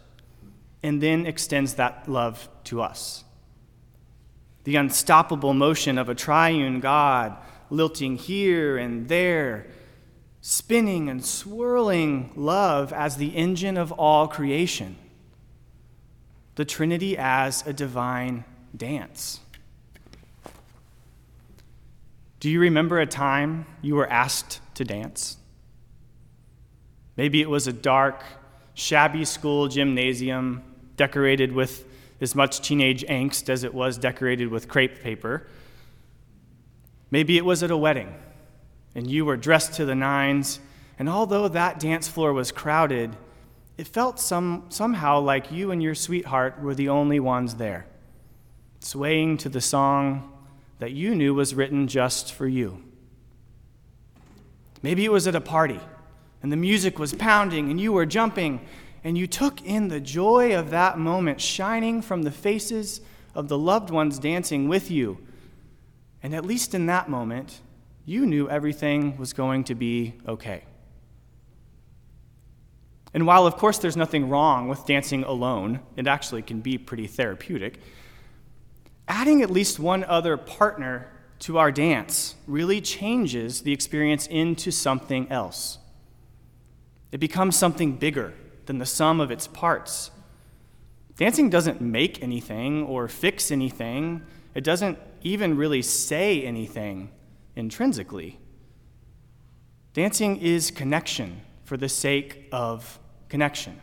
and 0.85 1.01
then 1.01 1.25
extends 1.25 1.73
that 1.73 2.07
love 2.07 2.47
to 2.63 2.79
us. 2.79 3.23
The 4.65 4.75
unstoppable 4.75 5.55
motion 5.55 5.97
of 5.97 6.09
a 6.09 6.15
triune 6.15 6.79
God 6.79 7.35
lilting 7.71 8.17
here 8.17 8.77
and 8.77 9.07
there, 9.07 9.65
spinning 10.41 11.09
and 11.09 11.25
swirling 11.25 12.31
love 12.35 12.93
as 12.93 13.17
the 13.17 13.35
engine 13.35 13.77
of 13.77 13.91
all 13.93 14.27
creation. 14.27 14.95
The 16.53 16.65
Trinity 16.65 17.17
as 17.17 17.65
a 17.65 17.73
divine 17.73 18.45
dance. 18.77 19.39
Do 22.39 22.47
you 22.47 22.59
remember 22.59 22.99
a 22.99 23.07
time 23.07 23.65
you 23.81 23.95
were 23.95 24.07
asked 24.07 24.59
to 24.75 24.83
dance? 24.83 25.37
Maybe 27.17 27.41
it 27.41 27.49
was 27.49 27.65
a 27.65 27.73
dark, 27.73 28.23
shabby 28.75 29.25
school 29.25 29.67
gymnasium 29.67 30.61
decorated 30.95 31.51
with 31.51 31.85
as 32.21 32.35
much 32.35 32.61
teenage 32.61 33.03
angst 33.05 33.49
as 33.49 33.63
it 33.63 33.73
was 33.73 33.97
decorated 33.97 34.47
with 34.47 34.67
crepe 34.67 35.01
paper. 35.01 35.45
Maybe 37.11 37.37
it 37.37 37.45
was 37.45 37.61
at 37.63 37.71
a 37.71 37.77
wedding, 37.77 38.13
and 38.95 39.09
you 39.09 39.25
were 39.25 39.37
dressed 39.37 39.73
to 39.73 39.85
the 39.85 39.95
nines, 39.95 40.59
and 40.97 41.09
although 41.09 41.47
that 41.47 41.79
dance 41.79 42.07
floor 42.07 42.33
was 42.33 42.51
crowded, 42.51 43.15
it 43.77 43.87
felt 43.87 44.19
some, 44.19 44.65
somehow 44.69 45.19
like 45.19 45.51
you 45.51 45.71
and 45.71 45.83
your 45.83 45.95
sweetheart 45.95 46.61
were 46.61 46.75
the 46.75 46.89
only 46.89 47.19
ones 47.19 47.55
there, 47.55 47.85
swaying 48.79 49.37
to 49.37 49.49
the 49.49 49.61
song 49.61 50.31
that 50.79 50.91
you 50.91 51.13
knew 51.13 51.33
was 51.33 51.53
written 51.55 51.87
just 51.87 52.33
for 52.33 52.47
you. 52.47 52.81
Maybe 54.81 55.03
it 55.03 55.11
was 55.11 55.27
at 55.27 55.35
a 55.35 55.41
party, 55.41 55.79
and 56.41 56.51
the 56.51 56.57
music 56.57 56.99
was 56.99 57.13
pounding, 57.13 57.69
and 57.69 57.79
you 57.79 57.91
were 57.91 58.05
jumping, 58.05 58.61
and 59.05 59.15
you 59.15 59.27
took 59.27 59.61
in 59.61 59.87
the 59.87 59.99
joy 59.99 60.57
of 60.57 60.71
that 60.71 60.97
moment 60.97 61.39
shining 61.39 62.01
from 62.01 62.23
the 62.23 62.31
faces 62.31 63.01
of 63.35 63.47
the 63.47 63.57
loved 63.57 63.91
ones 63.91 64.17
dancing 64.17 64.67
with 64.67 64.89
you. 64.89 65.19
And 66.23 66.33
at 66.33 66.43
least 66.43 66.73
in 66.73 66.87
that 66.87 67.07
moment, 67.07 67.61
you 68.03 68.25
knew 68.25 68.49
everything 68.49 69.15
was 69.17 69.31
going 69.31 69.65
to 69.65 69.75
be 69.75 70.15
okay. 70.27 70.63
And 73.13 73.27
while, 73.27 73.45
of 73.45 73.57
course, 73.57 73.77
there's 73.77 73.95
nothing 73.95 74.27
wrong 74.27 74.67
with 74.69 74.87
dancing 74.87 75.23
alone, 75.23 75.81
it 75.95 76.07
actually 76.07 76.41
can 76.41 76.61
be 76.61 76.79
pretty 76.79 77.05
therapeutic, 77.05 77.77
adding 79.07 79.43
at 79.43 79.51
least 79.51 79.79
one 79.79 80.03
other 80.03 80.35
partner 80.35 81.11
to 81.39 81.59
our 81.59 81.71
dance 81.71 82.33
really 82.47 82.81
changes 82.81 83.61
the 83.61 83.71
experience 83.71 84.25
into 84.25 84.71
something 84.71 85.31
else. 85.31 85.77
It 87.11 87.19
becomes 87.19 87.55
something 87.55 87.97
bigger 87.97 88.33
than 88.65 88.77
the 88.77 88.85
sum 88.85 89.19
of 89.19 89.31
its 89.31 89.47
parts. 89.47 90.11
Dancing 91.17 91.49
doesn't 91.49 91.81
make 91.81 92.21
anything 92.21 92.83
or 92.83 93.07
fix 93.07 93.51
anything, 93.51 94.21
it 94.53 94.63
doesn't 94.63 94.97
even 95.21 95.57
really 95.57 95.81
say 95.81 96.41
anything 96.43 97.09
intrinsically. 97.55 98.39
Dancing 99.93 100.37
is 100.37 100.71
connection 100.71 101.41
for 101.63 101.77
the 101.77 101.89
sake 101.89 102.47
of 102.51 102.99
connection. 103.29 103.79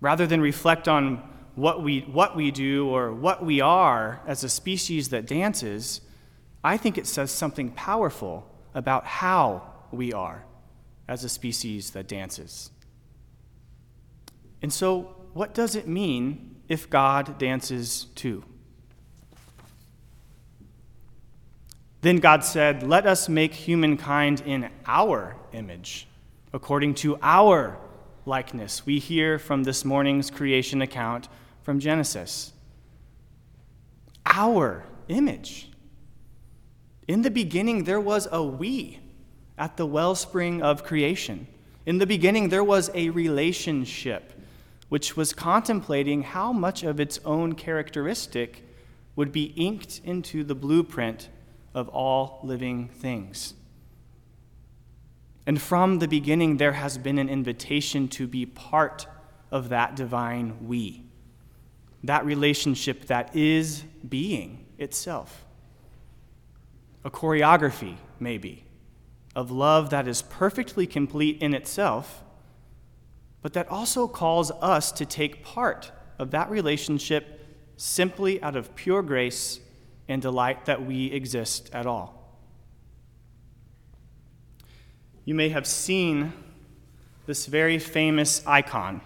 Rather 0.00 0.26
than 0.26 0.40
reflect 0.40 0.88
on 0.88 1.16
what 1.56 1.82
we, 1.82 2.00
what 2.00 2.36
we 2.36 2.50
do 2.50 2.88
or 2.88 3.12
what 3.12 3.44
we 3.44 3.60
are 3.60 4.22
as 4.26 4.44
a 4.44 4.48
species 4.48 5.10
that 5.10 5.26
dances, 5.26 6.00
I 6.62 6.76
think 6.76 6.96
it 6.96 7.06
says 7.06 7.30
something 7.30 7.70
powerful 7.72 8.46
about 8.74 9.04
how 9.04 9.62
we 9.90 10.12
are 10.12 10.44
as 11.08 11.24
a 11.24 11.28
species 11.28 11.90
that 11.90 12.06
dances. 12.06 12.70
And 14.62 14.72
so, 14.72 15.14
what 15.32 15.54
does 15.54 15.74
it 15.74 15.88
mean 15.88 16.56
if 16.68 16.90
God 16.90 17.38
dances 17.38 18.06
too? 18.14 18.44
Then 22.02 22.16
God 22.16 22.44
said, 22.44 22.82
Let 22.82 23.06
us 23.06 23.28
make 23.28 23.54
humankind 23.54 24.42
in 24.44 24.70
our 24.86 25.36
image, 25.52 26.08
according 26.52 26.94
to 26.96 27.18
our 27.22 27.78
likeness. 28.26 28.86
We 28.86 28.98
hear 28.98 29.38
from 29.38 29.64
this 29.64 29.84
morning's 29.84 30.30
creation 30.30 30.82
account 30.82 31.28
from 31.62 31.78
Genesis. 31.78 32.52
Our 34.26 34.84
image. 35.08 35.70
In 37.08 37.22
the 37.22 37.30
beginning, 37.30 37.84
there 37.84 38.00
was 38.00 38.28
a 38.30 38.42
we 38.42 39.00
at 39.58 39.76
the 39.76 39.86
wellspring 39.86 40.62
of 40.62 40.84
creation. 40.84 41.46
In 41.84 41.98
the 41.98 42.06
beginning, 42.06 42.48
there 42.48 42.64
was 42.64 42.90
a 42.94 43.10
relationship 43.10 44.32
which 44.90 45.16
was 45.16 45.32
contemplating 45.32 46.22
how 46.22 46.52
much 46.52 46.82
of 46.82 47.00
its 47.00 47.18
own 47.24 47.54
characteristic 47.54 48.62
would 49.16 49.32
be 49.32 49.44
inked 49.56 50.00
into 50.04 50.44
the 50.44 50.54
blueprint 50.54 51.30
of 51.72 51.88
all 51.88 52.40
living 52.42 52.88
things. 52.88 53.54
And 55.46 55.62
from 55.62 56.00
the 56.00 56.08
beginning, 56.08 56.56
there 56.56 56.72
has 56.72 56.98
been 56.98 57.18
an 57.18 57.28
invitation 57.28 58.08
to 58.08 58.26
be 58.26 58.44
part 58.44 59.06
of 59.50 59.68
that 59.68 59.94
divine 59.94 60.66
we, 60.66 61.04
that 62.04 62.24
relationship 62.26 63.06
that 63.06 63.34
is 63.34 63.84
being 64.08 64.66
itself. 64.76 65.44
A 67.04 67.10
choreography, 67.10 67.96
maybe, 68.18 68.64
of 69.36 69.52
love 69.52 69.90
that 69.90 70.08
is 70.08 70.22
perfectly 70.22 70.86
complete 70.86 71.40
in 71.40 71.54
itself, 71.54 72.24
but 73.42 73.52
that 73.54 73.68
also 73.68 74.06
calls 74.06 74.50
us 74.60 74.92
to 74.92 75.06
take 75.06 75.44
part 75.44 75.92
of 76.18 76.30
that 76.30 76.50
relationship 76.50 77.40
simply 77.76 78.42
out 78.42 78.56
of 78.56 78.74
pure 78.74 79.02
grace 79.02 79.60
and 80.08 80.20
delight 80.20 80.66
that 80.66 80.84
we 80.84 81.06
exist 81.06 81.70
at 81.72 81.86
all. 81.86 82.38
You 85.24 85.34
may 85.34 85.48
have 85.50 85.66
seen 85.66 86.32
this 87.26 87.46
very 87.46 87.78
famous 87.78 88.44
icon 88.46 89.00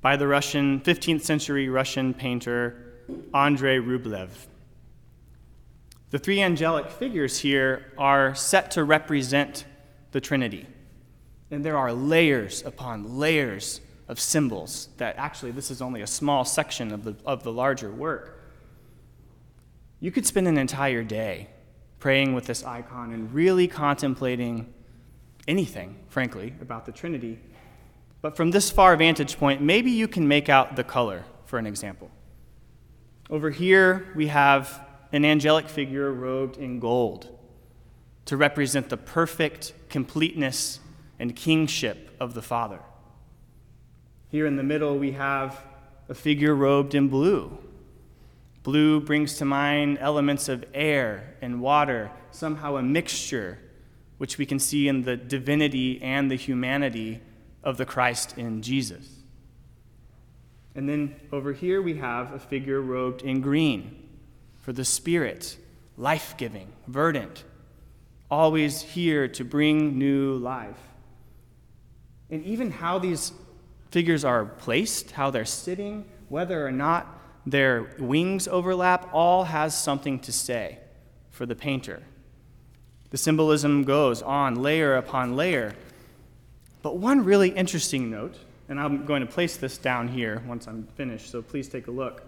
by 0.00 0.16
the 0.16 0.26
Russian 0.26 0.80
15th 0.80 1.22
century 1.22 1.68
Russian 1.68 2.12
painter 2.12 2.84
Andrei 3.32 3.78
Rublev. 3.78 4.30
The 6.10 6.18
three 6.18 6.42
angelic 6.42 6.90
figures 6.90 7.38
here 7.38 7.92
are 7.96 8.34
set 8.34 8.70
to 8.72 8.84
represent 8.84 9.64
the 10.12 10.20
Trinity. 10.20 10.66
And 11.54 11.64
there 11.64 11.78
are 11.78 11.92
layers 11.92 12.64
upon 12.66 13.16
layers 13.16 13.80
of 14.08 14.18
symbols 14.18 14.88
that 14.96 15.16
actually, 15.16 15.52
this 15.52 15.70
is 15.70 15.80
only 15.80 16.02
a 16.02 16.06
small 16.06 16.44
section 16.44 16.92
of 16.92 17.04
the, 17.04 17.14
of 17.24 17.44
the 17.44 17.52
larger 17.52 17.92
work. 17.92 18.42
You 20.00 20.10
could 20.10 20.26
spend 20.26 20.48
an 20.48 20.58
entire 20.58 21.04
day 21.04 21.48
praying 22.00 22.34
with 22.34 22.46
this 22.46 22.64
icon 22.64 23.12
and 23.12 23.32
really 23.32 23.68
contemplating 23.68 24.74
anything, 25.46 25.96
frankly, 26.08 26.54
about 26.60 26.86
the 26.86 26.92
Trinity. 26.92 27.38
But 28.20 28.36
from 28.36 28.50
this 28.50 28.72
far 28.72 28.96
vantage 28.96 29.38
point, 29.38 29.62
maybe 29.62 29.92
you 29.92 30.08
can 30.08 30.26
make 30.26 30.48
out 30.48 30.74
the 30.74 30.82
color, 30.82 31.24
for 31.44 31.60
an 31.60 31.68
example. 31.68 32.10
Over 33.30 33.50
here, 33.50 34.08
we 34.16 34.26
have 34.26 34.84
an 35.12 35.24
angelic 35.24 35.68
figure 35.68 36.12
robed 36.12 36.56
in 36.56 36.80
gold 36.80 37.28
to 38.24 38.36
represent 38.36 38.88
the 38.88 38.96
perfect 38.96 39.72
completeness 39.88 40.80
and 41.18 41.34
kingship 41.34 42.14
of 42.20 42.34
the 42.34 42.42
Father. 42.42 42.80
Here 44.28 44.46
in 44.46 44.56
the 44.56 44.62
middle, 44.62 44.98
we 44.98 45.12
have 45.12 45.62
a 46.08 46.14
figure 46.14 46.54
robed 46.54 46.94
in 46.94 47.08
blue 47.08 47.58
Blue 48.64 48.98
brings 48.98 49.36
to 49.36 49.44
mind 49.44 49.98
elements 50.00 50.48
of 50.48 50.64
air 50.72 51.36
and 51.42 51.60
water, 51.60 52.10
somehow 52.30 52.76
a 52.76 52.82
mixture, 52.82 53.58
which 54.16 54.38
we 54.38 54.46
can 54.46 54.58
see 54.58 54.88
in 54.88 55.02
the 55.02 55.18
divinity 55.18 56.00
and 56.02 56.30
the 56.30 56.34
humanity 56.34 57.20
of 57.62 57.76
the 57.76 57.84
Christ 57.84 58.38
in 58.38 58.62
Jesus. 58.62 59.06
And 60.74 60.88
then 60.88 61.14
over 61.30 61.52
here 61.52 61.82
we 61.82 61.98
have 61.98 62.32
a 62.32 62.38
figure 62.38 62.80
robed 62.80 63.20
in 63.20 63.42
green 63.42 64.08
for 64.56 64.72
the 64.72 64.84
Spirit, 64.84 65.58
life 65.98 66.34
giving, 66.38 66.72
verdant, 66.88 67.44
always 68.30 68.80
here 68.80 69.28
to 69.28 69.44
bring 69.44 69.98
new 69.98 70.36
life. 70.36 70.80
And 72.30 72.44
even 72.44 72.70
how 72.70 72.98
these 72.98 73.32
figures 73.90 74.24
are 74.24 74.44
placed, 74.44 75.12
how 75.12 75.30
they're 75.30 75.44
sitting, 75.44 76.04
whether 76.28 76.66
or 76.66 76.72
not 76.72 77.20
their 77.46 77.94
wings 77.98 78.48
overlap, 78.48 79.08
all 79.12 79.44
has 79.44 79.76
something 79.76 80.18
to 80.20 80.32
say 80.32 80.78
for 81.30 81.46
the 81.46 81.54
painter. 81.54 82.02
The 83.10 83.18
symbolism 83.18 83.84
goes 83.84 84.22
on 84.22 84.56
layer 84.56 84.96
upon 84.96 85.36
layer. 85.36 85.74
But 86.82 86.96
one 86.96 87.24
really 87.24 87.50
interesting 87.50 88.10
note, 88.10 88.36
and 88.68 88.80
I'm 88.80 89.06
going 89.06 89.20
to 89.20 89.26
place 89.30 89.56
this 89.56 89.78
down 89.78 90.08
here 90.08 90.42
once 90.46 90.66
I'm 90.66 90.88
finished, 90.96 91.30
so 91.30 91.40
please 91.40 91.68
take 91.68 91.86
a 91.86 91.90
look. 91.90 92.24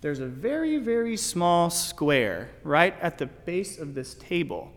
There's 0.00 0.20
a 0.20 0.26
very, 0.26 0.78
very 0.78 1.16
small 1.16 1.68
square 1.68 2.50
right 2.62 2.94
at 3.00 3.18
the 3.18 3.26
base 3.26 3.78
of 3.78 3.94
this 3.94 4.14
table. 4.14 4.72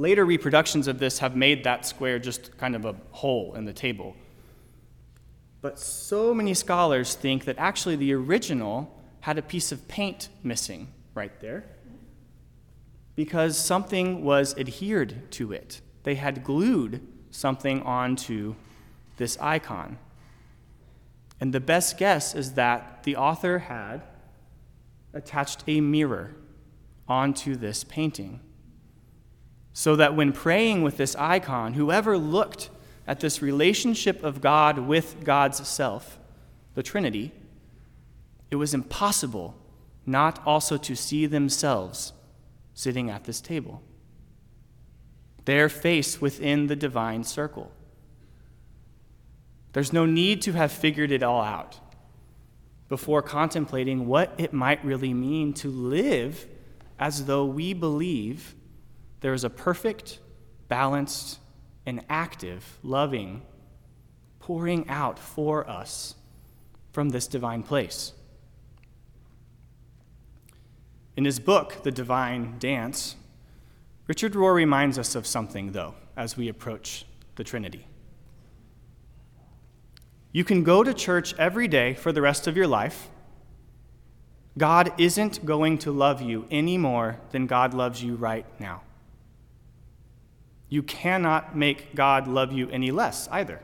Later 0.00 0.24
reproductions 0.24 0.88
of 0.88 0.98
this 0.98 1.18
have 1.18 1.36
made 1.36 1.62
that 1.64 1.84
square 1.84 2.18
just 2.18 2.56
kind 2.56 2.74
of 2.74 2.86
a 2.86 2.96
hole 3.10 3.52
in 3.54 3.66
the 3.66 3.72
table. 3.74 4.16
But 5.60 5.78
so 5.78 6.32
many 6.32 6.54
scholars 6.54 7.14
think 7.14 7.44
that 7.44 7.58
actually 7.58 7.96
the 7.96 8.14
original 8.14 8.98
had 9.20 9.36
a 9.36 9.42
piece 9.42 9.72
of 9.72 9.88
paint 9.88 10.30
missing 10.42 10.88
right 11.12 11.38
there 11.40 11.66
because 13.14 13.58
something 13.58 14.24
was 14.24 14.56
adhered 14.56 15.30
to 15.32 15.52
it. 15.52 15.82
They 16.04 16.14
had 16.14 16.44
glued 16.44 17.06
something 17.30 17.82
onto 17.82 18.54
this 19.18 19.36
icon. 19.38 19.98
And 21.38 21.52
the 21.52 21.60
best 21.60 21.98
guess 21.98 22.34
is 22.34 22.54
that 22.54 23.02
the 23.02 23.16
author 23.16 23.58
had 23.58 24.00
attached 25.12 25.62
a 25.66 25.82
mirror 25.82 26.36
onto 27.06 27.54
this 27.54 27.84
painting. 27.84 28.40
So 29.72 29.96
that 29.96 30.16
when 30.16 30.32
praying 30.32 30.82
with 30.82 30.96
this 30.96 31.14
icon, 31.16 31.74
whoever 31.74 32.18
looked 32.18 32.70
at 33.06 33.20
this 33.20 33.40
relationship 33.40 34.22
of 34.22 34.40
God 34.40 34.78
with 34.78 35.24
God's 35.24 35.66
self, 35.66 36.18
the 36.74 36.82
Trinity, 36.82 37.32
it 38.50 38.56
was 38.56 38.74
impossible 38.74 39.56
not 40.06 40.44
also 40.44 40.76
to 40.76 40.96
see 40.96 41.26
themselves 41.26 42.12
sitting 42.74 43.10
at 43.10 43.24
this 43.24 43.40
table, 43.40 43.82
their 45.44 45.68
face 45.68 46.20
within 46.20 46.66
the 46.66 46.76
divine 46.76 47.22
circle. 47.22 47.70
There's 49.72 49.92
no 49.92 50.04
need 50.04 50.42
to 50.42 50.52
have 50.52 50.72
figured 50.72 51.12
it 51.12 51.22
all 51.22 51.42
out 51.42 51.78
before 52.88 53.22
contemplating 53.22 54.06
what 54.06 54.34
it 54.36 54.52
might 54.52 54.84
really 54.84 55.14
mean 55.14 55.52
to 55.54 55.68
live 55.68 56.46
as 56.98 57.26
though 57.26 57.44
we 57.44 57.72
believe 57.72 58.56
there 59.20 59.34
is 59.34 59.44
a 59.44 59.50
perfect, 59.50 60.18
balanced, 60.68 61.38
and 61.86 62.04
active, 62.08 62.78
loving, 62.82 63.42
pouring 64.38 64.88
out 64.88 65.18
for 65.18 65.68
us 65.68 66.14
from 66.92 67.10
this 67.10 67.26
divine 67.26 67.62
place. 67.62 68.12
In 71.16 71.24
his 71.24 71.38
book, 71.38 71.82
The 71.82 71.90
Divine 71.90 72.56
Dance, 72.58 73.16
Richard 74.06 74.32
Rohr 74.32 74.54
reminds 74.54 74.98
us 74.98 75.14
of 75.14 75.26
something, 75.26 75.72
though, 75.72 75.94
as 76.16 76.36
we 76.36 76.48
approach 76.48 77.04
the 77.36 77.44
Trinity. 77.44 77.86
You 80.32 80.44
can 80.44 80.62
go 80.62 80.82
to 80.82 80.94
church 80.94 81.34
every 81.38 81.68
day 81.68 81.94
for 81.94 82.12
the 82.12 82.22
rest 82.22 82.46
of 82.46 82.56
your 82.56 82.66
life. 82.66 83.08
God 84.56 84.92
isn't 84.98 85.44
going 85.44 85.78
to 85.78 85.92
love 85.92 86.22
you 86.22 86.46
any 86.50 86.78
more 86.78 87.20
than 87.32 87.46
God 87.46 87.74
loves 87.74 88.02
you 88.02 88.14
right 88.14 88.46
now. 88.60 88.82
You 90.70 90.82
cannot 90.82 91.56
make 91.56 91.94
God 91.94 92.26
love 92.26 92.52
you 92.52 92.70
any 92.70 92.90
less 92.90 93.28
either, 93.28 93.60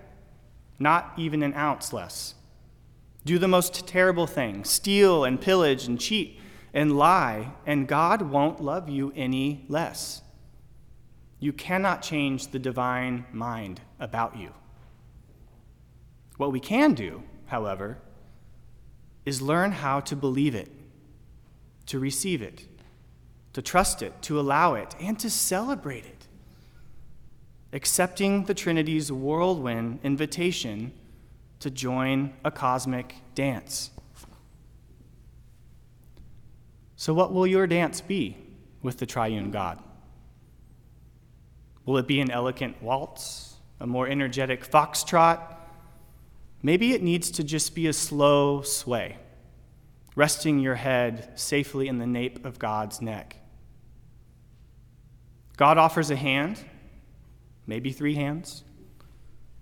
not 0.78 1.12
even 1.16 1.42
an 1.42 1.54
ounce 1.54 1.92
less. 1.92 2.34
Do 3.24 3.38
the 3.38 3.48
most 3.48 3.86
terrible 3.86 4.26
thing 4.26 4.64
steal 4.64 5.24
and 5.24 5.40
pillage 5.40 5.86
and 5.86 5.98
cheat 6.00 6.40
and 6.74 6.98
lie, 6.98 7.52
and 7.64 7.88
God 7.88 8.22
won't 8.22 8.60
love 8.60 8.88
you 8.88 9.12
any 9.16 9.64
less. 9.68 10.20
You 11.38 11.52
cannot 11.52 12.02
change 12.02 12.48
the 12.48 12.58
divine 12.58 13.24
mind 13.32 13.80
about 14.00 14.36
you. 14.36 14.52
What 16.36 16.52
we 16.52 16.60
can 16.60 16.94
do, 16.94 17.22
however, 17.46 17.98
is 19.24 19.40
learn 19.42 19.72
how 19.72 20.00
to 20.00 20.16
believe 20.16 20.54
it, 20.54 20.70
to 21.86 21.98
receive 21.98 22.42
it, 22.42 22.66
to 23.52 23.62
trust 23.62 24.02
it, 24.02 24.22
to 24.22 24.40
allow 24.40 24.74
it, 24.74 24.94
and 25.00 25.18
to 25.18 25.30
celebrate 25.30 26.04
it. 26.04 26.15
Accepting 27.76 28.44
the 28.44 28.54
Trinity's 28.54 29.12
whirlwind 29.12 30.00
invitation 30.02 30.94
to 31.60 31.70
join 31.70 32.32
a 32.42 32.50
cosmic 32.50 33.16
dance. 33.34 33.90
So, 36.96 37.12
what 37.12 37.34
will 37.34 37.46
your 37.46 37.66
dance 37.66 38.00
be 38.00 38.38
with 38.80 38.96
the 38.96 39.04
triune 39.04 39.50
God? 39.50 39.78
Will 41.84 41.98
it 41.98 42.06
be 42.06 42.18
an 42.18 42.30
elegant 42.30 42.82
waltz, 42.82 43.56
a 43.78 43.86
more 43.86 44.08
energetic 44.08 44.64
foxtrot? 44.66 45.38
Maybe 46.62 46.94
it 46.94 47.02
needs 47.02 47.30
to 47.32 47.44
just 47.44 47.74
be 47.74 47.88
a 47.88 47.92
slow 47.92 48.62
sway, 48.62 49.18
resting 50.14 50.60
your 50.60 50.76
head 50.76 51.38
safely 51.38 51.88
in 51.88 51.98
the 51.98 52.06
nape 52.06 52.46
of 52.46 52.58
God's 52.58 53.02
neck. 53.02 53.36
God 55.58 55.76
offers 55.76 56.10
a 56.10 56.16
hand, 56.16 56.64
maybe 57.66 57.92
three 57.92 58.14
hands, 58.14 58.64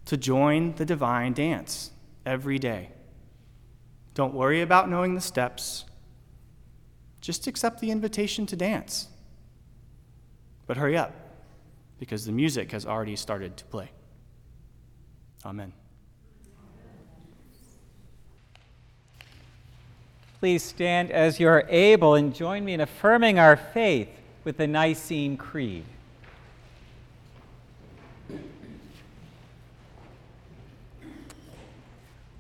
to 0.05 0.17
join 0.17 0.75
the 0.75 0.85
divine 0.85 1.33
dance 1.33 1.91
every 2.27 2.59
day. 2.59 2.91
Don't 4.15 4.35
worry 4.35 4.61
about 4.61 4.89
knowing 4.89 5.15
the 5.15 5.21
steps. 5.21 5.85
Just 7.21 7.47
accept 7.47 7.81
the 7.81 7.91
invitation 7.91 8.47
to 8.47 8.57
dance. 8.57 9.09
But 10.67 10.77
hurry 10.77 10.97
up, 10.97 11.13
because 11.99 12.25
the 12.27 12.33
music 12.33 12.73
has 12.73 12.87
already 12.87 13.17
started 13.17 13.57
to 13.57 13.65
play. 13.65 13.91
Amen. 15.45 15.73
Please 20.41 20.63
stand 20.63 21.11
as 21.11 21.41
you 21.41 21.49
are 21.49 21.65
able 21.71 22.15
and 22.15 22.35
join 22.35 22.65
me 22.65 22.75
in 22.75 22.81
affirming 22.81 23.39
our 23.39 23.57
faith 23.57 24.11
with 24.45 24.59
the 24.59 24.67
Nicene 24.67 25.39
Creed. 25.39 25.85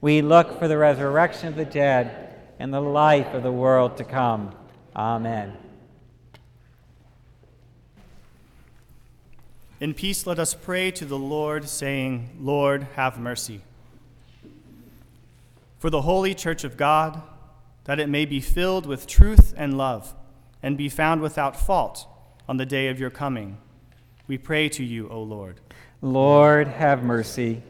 We 0.00 0.22
look 0.22 0.58
for 0.58 0.66
the 0.66 0.78
resurrection 0.78 1.48
of 1.48 1.56
the 1.56 1.64
dead 1.64 2.34
and 2.58 2.72
the 2.72 2.80
life 2.80 3.34
of 3.34 3.42
the 3.42 3.52
world 3.52 3.96
to 3.98 4.04
come. 4.04 4.54
Amen. 4.96 5.56
In 9.80 9.94
peace, 9.94 10.26
let 10.26 10.38
us 10.38 10.52
pray 10.54 10.90
to 10.90 11.06
the 11.06 11.18
Lord, 11.18 11.68
saying, 11.68 12.30
Lord, 12.38 12.86
have 12.96 13.18
mercy. 13.18 13.62
For 15.78 15.88
the 15.88 16.02
holy 16.02 16.34
church 16.34 16.64
of 16.64 16.76
God, 16.76 17.22
that 17.84 17.98
it 17.98 18.08
may 18.08 18.26
be 18.26 18.40
filled 18.40 18.84
with 18.84 19.06
truth 19.06 19.54
and 19.56 19.78
love, 19.78 20.14
and 20.62 20.76
be 20.76 20.90
found 20.90 21.22
without 21.22 21.56
fault 21.58 22.06
on 22.46 22.58
the 22.58 22.66
day 22.66 22.88
of 22.88 23.00
your 23.00 23.08
coming, 23.08 23.56
we 24.26 24.36
pray 24.36 24.68
to 24.68 24.84
you, 24.84 25.08
O 25.08 25.22
Lord. 25.22 25.60
Lord, 26.02 26.68
have 26.68 27.02
mercy. 27.02 27.62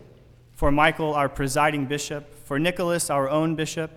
For 0.61 0.71
Michael, 0.71 1.15
our 1.15 1.31
presiding 1.31 1.87
bishop, 1.87 2.35
for 2.45 2.59
Nicholas, 2.59 3.09
our 3.09 3.31
own 3.31 3.55
bishop, 3.55 3.93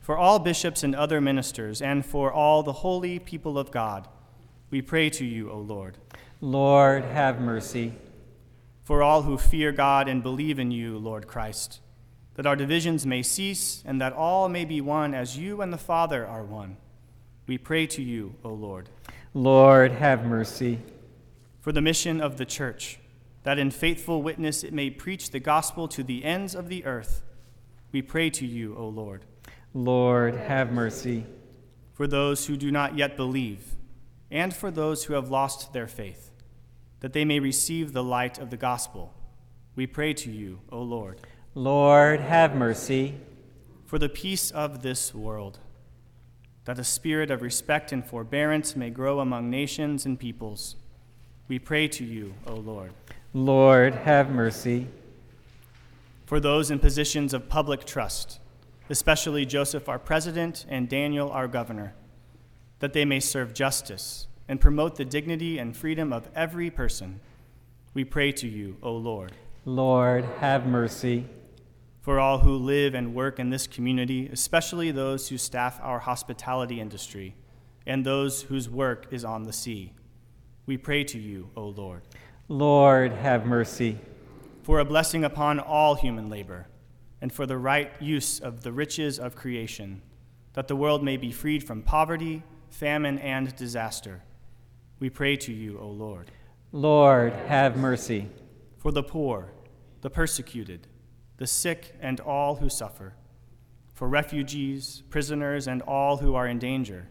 for 0.00 0.16
all 0.16 0.38
bishops 0.38 0.84
and 0.84 0.94
other 0.94 1.20
ministers, 1.20 1.82
and 1.82 2.06
for 2.06 2.32
all 2.32 2.62
the 2.62 2.72
holy 2.72 3.18
people 3.18 3.58
of 3.58 3.72
God, 3.72 4.06
we 4.70 4.80
pray 4.80 5.10
to 5.10 5.24
you, 5.24 5.50
O 5.50 5.58
Lord. 5.58 5.98
Lord, 6.40 7.02
have 7.02 7.40
mercy. 7.40 7.94
For 8.84 9.02
all 9.02 9.22
who 9.22 9.36
fear 9.36 9.72
God 9.72 10.06
and 10.06 10.22
believe 10.22 10.60
in 10.60 10.70
you, 10.70 10.98
Lord 10.98 11.26
Christ, 11.26 11.80
that 12.34 12.46
our 12.46 12.54
divisions 12.54 13.04
may 13.04 13.24
cease 13.24 13.82
and 13.84 14.00
that 14.00 14.12
all 14.12 14.48
may 14.48 14.64
be 14.64 14.80
one 14.80 15.14
as 15.14 15.36
you 15.36 15.62
and 15.62 15.72
the 15.72 15.76
Father 15.76 16.24
are 16.24 16.44
one, 16.44 16.76
we 17.48 17.58
pray 17.58 17.88
to 17.88 18.02
you, 18.02 18.36
O 18.44 18.50
Lord. 18.50 18.88
Lord, 19.34 19.90
have 19.90 20.24
mercy. 20.24 20.78
For 21.60 21.72
the 21.72 21.82
mission 21.82 22.20
of 22.20 22.36
the 22.36 22.46
church, 22.46 23.00
that 23.44 23.58
in 23.58 23.70
faithful 23.70 24.22
witness 24.22 24.64
it 24.64 24.72
may 24.72 24.90
preach 24.90 25.30
the 25.30 25.40
gospel 25.40 25.86
to 25.88 26.02
the 26.02 26.24
ends 26.24 26.54
of 26.54 26.68
the 26.68 26.84
earth, 26.84 27.22
we 27.92 28.02
pray 28.02 28.28
to 28.30 28.46
you, 28.46 28.74
O 28.76 28.88
Lord. 28.88 29.24
Lord, 29.72 30.34
have 30.34 30.72
mercy. 30.72 31.26
For 31.92 32.08
those 32.08 32.46
who 32.46 32.56
do 32.56 32.72
not 32.72 32.98
yet 32.98 33.16
believe, 33.16 33.76
and 34.30 34.52
for 34.52 34.70
those 34.70 35.04
who 35.04 35.14
have 35.14 35.30
lost 35.30 35.72
their 35.72 35.86
faith, 35.86 36.32
that 37.00 37.12
they 37.12 37.24
may 37.24 37.38
receive 37.38 37.92
the 37.92 38.02
light 38.02 38.38
of 38.38 38.50
the 38.50 38.56
gospel, 38.56 39.14
we 39.76 39.86
pray 39.86 40.12
to 40.14 40.30
you, 40.30 40.60
O 40.72 40.82
Lord. 40.82 41.20
Lord, 41.54 42.20
have 42.20 42.56
mercy. 42.56 43.14
For 43.86 43.98
the 43.98 44.08
peace 44.08 44.50
of 44.50 44.82
this 44.82 45.14
world, 45.14 45.60
that 46.64 46.78
a 46.78 46.84
spirit 46.84 47.30
of 47.30 47.42
respect 47.42 47.92
and 47.92 48.04
forbearance 48.04 48.74
may 48.74 48.90
grow 48.90 49.20
among 49.20 49.50
nations 49.50 50.04
and 50.04 50.18
peoples, 50.18 50.74
we 51.46 51.58
pray 51.58 51.86
to 51.88 52.04
you, 52.04 52.34
O 52.46 52.54
Lord. 52.54 52.92
Lord, 53.36 53.96
have 53.96 54.30
mercy. 54.30 54.86
For 56.24 56.38
those 56.38 56.70
in 56.70 56.78
positions 56.78 57.34
of 57.34 57.48
public 57.48 57.84
trust, 57.84 58.38
especially 58.88 59.44
Joseph, 59.44 59.88
our 59.88 59.98
president, 59.98 60.64
and 60.68 60.88
Daniel, 60.88 61.32
our 61.32 61.48
governor, 61.48 61.94
that 62.78 62.92
they 62.92 63.04
may 63.04 63.18
serve 63.18 63.52
justice 63.52 64.28
and 64.46 64.60
promote 64.60 64.94
the 64.94 65.04
dignity 65.04 65.58
and 65.58 65.76
freedom 65.76 66.12
of 66.12 66.28
every 66.36 66.70
person, 66.70 67.18
we 67.92 68.04
pray 68.04 68.30
to 68.30 68.46
you, 68.46 68.76
O 68.84 68.92
Lord. 68.92 69.32
Lord, 69.64 70.24
have 70.38 70.64
mercy. 70.64 71.26
For 72.02 72.20
all 72.20 72.38
who 72.38 72.54
live 72.54 72.94
and 72.94 73.16
work 73.16 73.40
in 73.40 73.50
this 73.50 73.66
community, 73.66 74.28
especially 74.28 74.92
those 74.92 75.28
who 75.28 75.38
staff 75.38 75.80
our 75.82 75.98
hospitality 75.98 76.80
industry 76.80 77.34
and 77.84 78.06
those 78.06 78.42
whose 78.42 78.68
work 78.68 79.08
is 79.10 79.24
on 79.24 79.42
the 79.42 79.52
sea, 79.52 79.92
we 80.66 80.76
pray 80.76 81.02
to 81.02 81.18
you, 81.18 81.50
O 81.56 81.66
Lord. 81.66 82.02
Lord, 82.48 83.12
have 83.12 83.46
mercy. 83.46 83.98
For 84.64 84.78
a 84.78 84.84
blessing 84.84 85.24
upon 85.24 85.58
all 85.58 85.94
human 85.94 86.28
labor, 86.28 86.66
and 87.22 87.32
for 87.32 87.46
the 87.46 87.56
right 87.56 87.90
use 88.00 88.38
of 88.38 88.62
the 88.62 88.72
riches 88.72 89.18
of 89.18 89.34
creation, 89.34 90.02
that 90.52 90.68
the 90.68 90.76
world 90.76 91.02
may 91.02 91.16
be 91.16 91.32
freed 91.32 91.64
from 91.64 91.80
poverty, 91.80 92.42
famine, 92.68 93.18
and 93.18 93.56
disaster, 93.56 94.22
we 94.98 95.08
pray 95.08 95.36
to 95.36 95.54
you, 95.54 95.78
O 95.78 95.88
Lord. 95.88 96.30
Lord, 96.70 97.32
have 97.32 97.78
mercy. 97.78 98.28
For 98.76 98.92
the 98.92 99.02
poor, 99.02 99.50
the 100.02 100.10
persecuted, 100.10 100.86
the 101.38 101.46
sick, 101.46 101.96
and 101.98 102.20
all 102.20 102.56
who 102.56 102.68
suffer, 102.68 103.14
for 103.94 104.06
refugees, 104.06 105.02
prisoners, 105.08 105.66
and 105.66 105.80
all 105.82 106.18
who 106.18 106.34
are 106.34 106.46
in 106.46 106.58
danger, 106.58 107.08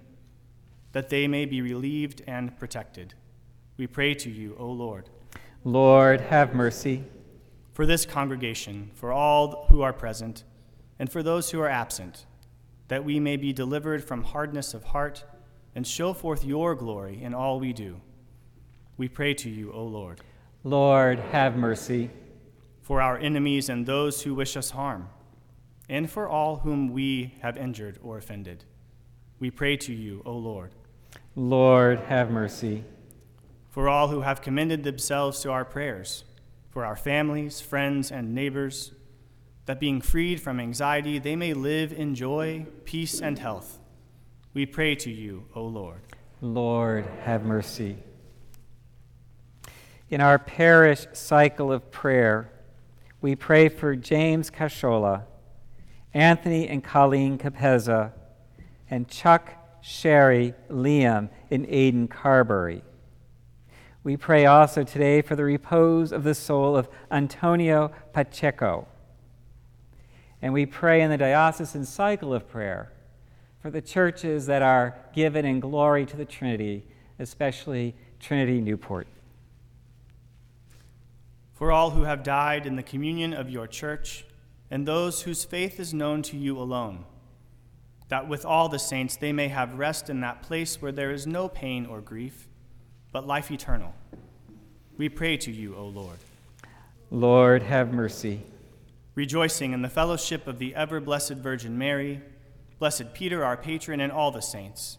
that 0.91 1.09
they 1.09 1.27
may 1.27 1.45
be 1.45 1.59
relieved 1.59 2.21
and 2.27 2.55
protected. 2.59 3.15
We 3.77 3.87
pray 3.87 4.13
to 4.13 4.29
you, 4.29 4.55
O 4.59 4.67
Lord. 4.67 5.09
Lord, 5.65 6.19
have 6.19 6.53
mercy. 6.53 7.05
For 7.71 7.85
this 7.85 8.05
congregation, 8.05 8.91
for 8.95 9.13
all 9.13 9.65
who 9.69 9.81
are 9.81 9.93
present, 9.93 10.43
and 10.99 11.09
for 11.09 11.23
those 11.23 11.51
who 11.51 11.61
are 11.61 11.69
absent, 11.69 12.25
that 12.89 13.05
we 13.05 13.19
may 13.19 13.37
be 13.37 13.53
delivered 13.53 14.03
from 14.03 14.23
hardness 14.23 14.73
of 14.73 14.83
heart 14.83 15.23
and 15.73 15.87
show 15.87 16.13
forth 16.13 16.43
your 16.43 16.75
glory 16.75 17.23
in 17.23 17.33
all 17.33 17.59
we 17.61 17.71
do. 17.71 18.01
We 18.97 19.07
pray 19.07 19.33
to 19.35 19.49
you, 19.49 19.71
O 19.71 19.85
Lord. 19.85 20.19
Lord, 20.65 21.19
have 21.19 21.55
mercy. 21.55 22.09
For 22.81 23.01
our 23.01 23.17
enemies 23.17 23.69
and 23.69 23.85
those 23.85 24.23
who 24.23 24.35
wish 24.35 24.57
us 24.57 24.71
harm, 24.71 25.09
and 25.87 26.11
for 26.11 26.27
all 26.27 26.57
whom 26.57 26.91
we 26.91 27.35
have 27.41 27.55
injured 27.55 27.99
or 28.03 28.17
offended, 28.17 28.65
we 29.39 29.49
pray 29.49 29.77
to 29.77 29.93
you, 29.93 30.21
O 30.25 30.33
Lord. 30.33 30.71
Lord, 31.35 31.99
have 32.01 32.29
mercy. 32.29 32.83
For 33.73 33.89
all 33.89 34.09
who 34.09 34.21
have 34.21 34.43
commended 34.43 34.83
themselves 34.83 35.39
to 35.39 35.51
our 35.51 35.65
prayers, 35.65 36.25
for 36.69 36.85
our 36.85 36.95
families, 36.95 37.59
friends, 37.59 38.11
and 38.11 38.35
neighbors, 38.35 38.91
that 39.65 39.79
being 39.79 39.99
freed 39.99 40.39
from 40.39 40.59
anxiety, 40.59 41.17
they 41.17 41.35
may 41.35 41.55
live 41.55 41.91
in 41.91 42.13
joy, 42.13 42.67
peace, 42.85 43.19
and 43.19 43.39
health. 43.39 43.79
We 44.53 44.67
pray 44.67 44.93
to 44.97 45.09
you, 45.09 45.47
O 45.55 45.65
Lord. 45.65 46.01
Lord, 46.39 47.07
have 47.23 47.45
mercy. 47.45 47.97
In 50.07 50.21
our 50.21 50.37
parish 50.37 51.07
cycle 51.13 51.71
of 51.71 51.89
prayer, 51.89 52.51
we 53.21 53.35
pray 53.35 53.69
for 53.69 53.95
James 53.95 54.51
Cashola, 54.51 55.23
Anthony 56.13 56.67
and 56.67 56.83
Colleen 56.83 57.39
Capeza, 57.39 58.11
and 58.87 59.07
Chuck, 59.07 59.51
Sherry, 59.81 60.53
Liam, 60.69 61.29
and 61.49 61.65
Aidan 61.67 62.07
Carberry. 62.07 62.83
We 64.03 64.17
pray 64.17 64.45
also 64.45 64.83
today 64.83 65.21
for 65.21 65.37
the 65.37 65.45
repose 65.45 66.11
of 66.11 66.25
the 66.25 66.35
soul 66.35 66.75
of 66.75 66.89
Antonio 67.09 67.89
Pacheco. 68.11 68.85
And 70.41 70.51
we 70.51 70.65
pray 70.65 71.01
in 71.01 71.09
the 71.09 71.17
diocesan 71.17 71.85
cycle 71.85 72.33
of 72.33 72.49
prayer 72.49 72.91
for 73.61 73.71
the 73.71 73.81
churches 73.81 74.45
that 74.47 74.61
are 74.61 74.99
given 75.13 75.45
in 75.45 75.61
glory 75.61 76.05
to 76.05 76.17
the 76.17 76.25
Trinity, 76.25 76.85
especially 77.17 77.95
Trinity 78.19 78.59
Newport. 78.59 79.07
For 81.53 81.71
all 81.71 81.91
who 81.91 82.03
have 82.03 82.23
died 82.23 82.65
in 82.65 82.75
the 82.75 82.83
communion 82.83 83.33
of 83.33 83.49
your 83.49 83.67
church, 83.67 84.25
and 84.69 84.85
those 84.85 85.21
whose 85.21 85.45
faith 85.45 85.79
is 85.79 85.93
known 85.93 86.23
to 86.23 86.35
you 86.35 86.59
alone, 86.59 87.05
that 88.09 88.27
with 88.27 88.43
all 88.43 88.67
the 88.67 88.79
saints 88.79 89.15
they 89.15 89.31
may 89.31 89.47
have 89.47 89.79
rest 89.79 90.09
in 90.09 90.19
that 90.19 90.41
place 90.41 90.81
where 90.81 90.91
there 90.91 91.11
is 91.11 91.25
no 91.25 91.47
pain 91.47 91.85
or 91.85 92.01
grief, 92.01 92.49
but 93.13 93.25
life 93.25 93.51
eternal. 93.51 93.93
We 94.97 95.07
pray 95.07 95.37
to 95.37 95.51
you, 95.51 95.75
O 95.75 95.85
Lord. 95.85 96.17
Lord, 97.09 97.61
have 97.61 97.93
mercy. 97.93 98.41
Rejoicing 99.15 99.71
in 99.71 99.83
the 99.83 99.89
fellowship 99.89 100.47
of 100.47 100.57
the 100.57 100.73
ever 100.73 100.99
blessed 100.99 101.35
Virgin 101.35 101.77
Mary, 101.77 102.21
blessed 102.79 103.13
Peter, 103.13 103.45
our 103.45 103.55
patron, 103.55 104.01
and 104.01 104.11
all 104.11 104.31
the 104.31 104.41
saints, 104.41 104.97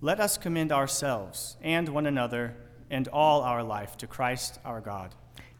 let 0.00 0.18
us 0.18 0.36
commend 0.36 0.72
ourselves 0.72 1.56
and 1.62 1.88
one 1.88 2.06
another 2.06 2.56
and 2.90 3.06
all 3.08 3.42
our 3.42 3.62
life 3.62 3.96
to 3.98 4.08
Christ 4.08 4.58
our 4.64 4.80
God. 4.80 5.14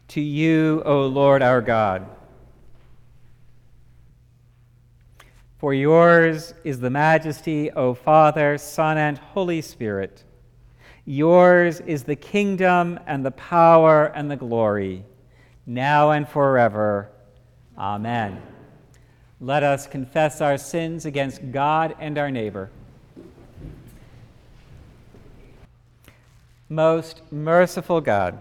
To 0.09 0.21
you, 0.21 0.83
O 0.85 1.07
Lord 1.07 1.41
our 1.41 1.61
God. 1.61 2.05
For 5.57 5.73
yours 5.73 6.53
is 6.65 6.81
the 6.81 6.89
majesty, 6.89 7.71
O 7.71 7.93
Father, 7.93 8.57
Son, 8.57 8.97
and 8.97 9.17
Holy 9.17 9.61
Spirit. 9.61 10.25
Yours 11.05 11.81
is 11.81 12.03
the 12.03 12.15
kingdom 12.15 12.97
and 13.05 13.25
the 13.25 13.31
power 13.31 14.05
and 14.05 14.31
the 14.31 14.37
glory, 14.37 15.03
now 15.65 16.11
and 16.11 16.27
forever. 16.27 17.09
Amen. 17.77 18.41
Let 19.41 19.63
us 19.63 19.85
confess 19.85 20.39
our 20.39 20.57
sins 20.57 21.05
against 21.05 21.51
God 21.51 21.95
and 21.99 22.17
our 22.17 22.31
neighbor. 22.31 22.69
Most 26.69 27.21
merciful 27.31 27.99
God, 27.99 28.39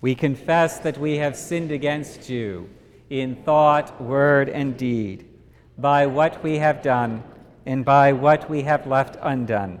we 0.00 0.14
confess 0.14 0.78
that 0.78 0.96
we 0.96 1.18
have 1.18 1.36
sinned 1.36 1.70
against 1.70 2.30
you 2.30 2.70
in 3.10 3.36
thought, 3.36 4.00
word, 4.00 4.48
and 4.48 4.76
deed, 4.76 5.28
by 5.76 6.06
what 6.06 6.42
we 6.42 6.56
have 6.56 6.82
done 6.82 7.22
and 7.66 7.84
by 7.84 8.12
what 8.12 8.48
we 8.48 8.62
have 8.62 8.86
left 8.86 9.16
undone. 9.20 9.80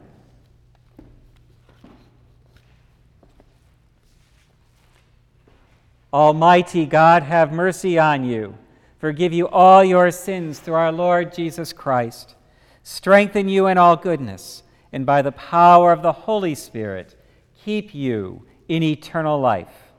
Almighty 6.13 6.85
God, 6.85 7.23
have 7.23 7.53
mercy 7.53 7.97
on 7.97 8.25
you, 8.25 8.57
forgive 8.99 9.31
you 9.31 9.47
all 9.47 9.83
your 9.83 10.11
sins 10.11 10.59
through 10.59 10.73
our 10.73 10.91
Lord 10.91 11.33
Jesus 11.33 11.71
Christ, 11.71 12.35
strengthen 12.83 13.47
you 13.47 13.67
in 13.67 13.77
all 13.77 13.95
goodness, 13.95 14.63
and 14.91 15.05
by 15.05 15.21
the 15.21 15.31
power 15.31 15.93
of 15.93 16.01
the 16.01 16.11
Holy 16.11 16.53
Spirit, 16.53 17.15
keep 17.63 17.95
you 17.95 18.45
in 18.67 18.83
eternal 18.83 19.39
life. 19.39 19.91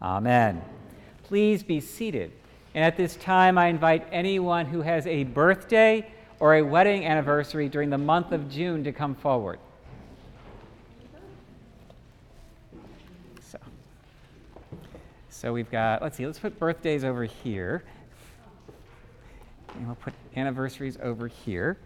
Amen. 0.00 0.62
Please 1.24 1.62
be 1.62 1.80
seated. 1.80 2.32
And 2.74 2.84
at 2.84 2.96
this 2.96 3.16
time, 3.16 3.58
I 3.58 3.66
invite 3.66 4.06
anyone 4.10 4.64
who 4.66 4.80
has 4.80 5.06
a 5.06 5.24
birthday 5.24 6.10
or 6.38 6.54
a 6.54 6.62
wedding 6.62 7.04
anniversary 7.04 7.68
during 7.68 7.90
the 7.90 7.98
month 7.98 8.32
of 8.32 8.48
June 8.48 8.82
to 8.84 8.92
come 8.92 9.14
forward. 9.14 9.58
So 15.40 15.54
we've 15.54 15.70
got, 15.70 16.02
let's 16.02 16.18
see, 16.18 16.26
let's 16.26 16.38
put 16.38 16.58
birthdays 16.58 17.02
over 17.02 17.24
here. 17.24 17.82
And 19.74 19.86
we'll 19.86 19.94
put 19.94 20.12
anniversaries 20.36 20.98
over 21.02 21.28
here. 21.28 21.78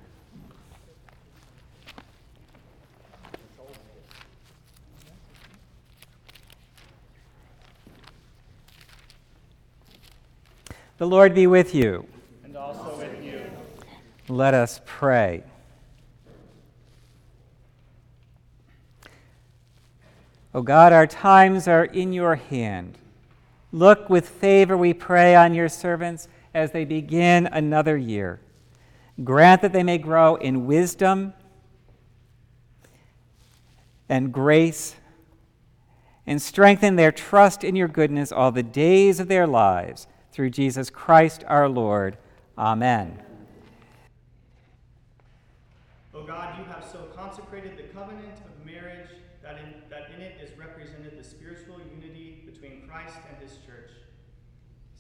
The 10.98 11.07
Lord 11.07 11.32
be 11.32 11.46
with 11.46 11.76
you. 11.76 12.09
And 12.42 12.57
also 12.57 12.96
with 12.96 13.24
you. 13.24 13.40
Let 14.26 14.55
us 14.55 14.80
pray. 14.84 15.44
O 20.52 20.61
God, 20.61 20.92
our 20.92 21.07
times 21.07 21.68
are 21.68 21.84
in 21.84 22.12
your 22.12 22.34
hand. 22.34 22.98
Look 23.75 24.09
with 24.09 24.29
favor, 24.29 24.77
we 24.77 24.95
pray, 24.95 25.35
on 25.35 25.53
your 25.53 25.68
servants 25.68 26.29
as 26.55 26.70
they 26.70 26.85
begin 26.85 27.49
another 27.49 27.97
year. 27.97 28.39
Grant 29.25 29.62
that 29.62 29.72
they 29.72 29.83
may 29.83 29.99
grow 29.99 30.37
in 30.37 30.64
wisdom 30.64 31.35
and 34.09 34.33
grace 34.33 34.95
and 36.25 36.41
strengthen 36.41 36.95
their 36.95 37.11
trust 37.11 37.64
in 37.64 37.75
your 37.75 37.89
goodness 37.89 38.31
all 38.31 38.53
the 38.53 38.62
days 38.62 39.18
of 39.18 39.27
their 39.27 39.45
lives 39.45 40.07
through 40.31 40.51
Jesus 40.51 40.89
Christ 40.89 41.43
our 41.49 41.68
Lord. 41.68 42.16
Amen. 42.57 43.20
O 46.14 46.22
God, 46.22 46.57
you 46.61 46.64
have 46.66 46.85
so 46.85 47.09
consecrated 47.16 47.77
the 47.77 47.93
covenant 47.93 48.39
of 48.39 48.64
marriage 48.64 49.09
that 49.43 49.59
in, 49.59 49.75
that 49.91 50.12
in 50.14 50.22
it 50.22 50.37
is 50.41 50.57
represented 50.57 51.18
the 51.18 51.25
spiritual 51.25 51.81
unity 51.93 52.43
between 52.47 52.89
Christ 52.89 53.16
and 53.29 53.37
his 53.47 53.59
church. 53.66 53.91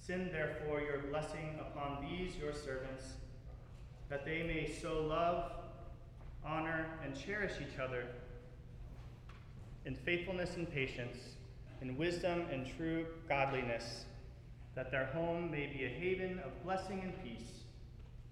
Send 0.06 0.32
therefore 0.32 0.80
your 0.80 0.98
blessing 1.10 1.58
upon 1.60 2.04
these 2.04 2.36
your 2.36 2.52
servants, 2.52 3.14
that 4.10 4.24
they 4.26 4.42
may 4.42 4.70
so 4.82 5.02
love, 5.02 5.52
honor, 6.44 6.86
and 7.02 7.16
cherish 7.18 7.52
each 7.60 7.78
other 7.78 8.04
in 9.86 9.94
faithfulness 9.94 10.56
and 10.56 10.70
patience, 10.70 11.16
in 11.80 11.96
wisdom 11.96 12.44
and 12.52 12.66
true 12.76 13.06
godliness 13.28 14.04
that 14.74 14.90
their 14.90 15.06
home 15.06 15.50
may 15.50 15.66
be 15.66 15.84
a 15.84 15.88
haven 15.88 16.40
of 16.40 16.62
blessing 16.64 17.00
and 17.02 17.14
peace. 17.22 17.62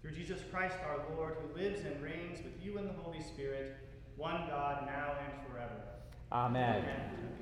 Through 0.00 0.12
Jesus 0.12 0.40
Christ 0.50 0.76
our 0.84 0.98
Lord, 1.16 1.36
who 1.40 1.58
lives 1.58 1.84
and 1.84 2.02
reigns 2.02 2.42
with 2.42 2.54
you 2.62 2.78
in 2.78 2.86
the 2.86 2.92
Holy 2.94 3.22
Spirit, 3.22 3.76
one 4.16 4.48
God, 4.48 4.84
now 4.86 5.12
and 5.24 5.48
forever. 5.48 5.80
Amen. 6.32 6.82
Amen. 6.82 7.32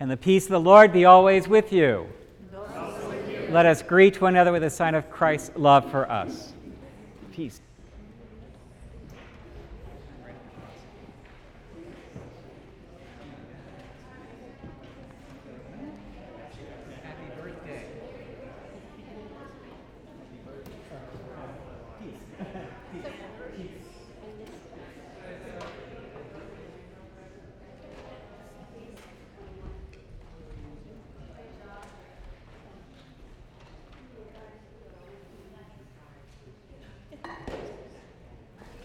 And 0.00 0.10
the 0.10 0.16
peace 0.16 0.44
of 0.44 0.50
the 0.50 0.60
Lord 0.60 0.92
be 0.92 1.04
always 1.04 1.46
with 1.46 1.72
you. 1.72 2.06
With 2.52 3.50
Let 3.50 3.66
us 3.66 3.82
greet 3.82 4.20
one 4.20 4.34
another 4.34 4.52
with 4.52 4.64
a 4.64 4.70
sign 4.70 4.94
of 4.94 5.10
Christ's 5.10 5.52
love 5.56 5.90
for 5.90 6.10
us. 6.10 6.52
Peace. 7.32 7.60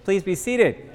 Please 0.07 0.23
be 0.23 0.35
seated. 0.35 0.89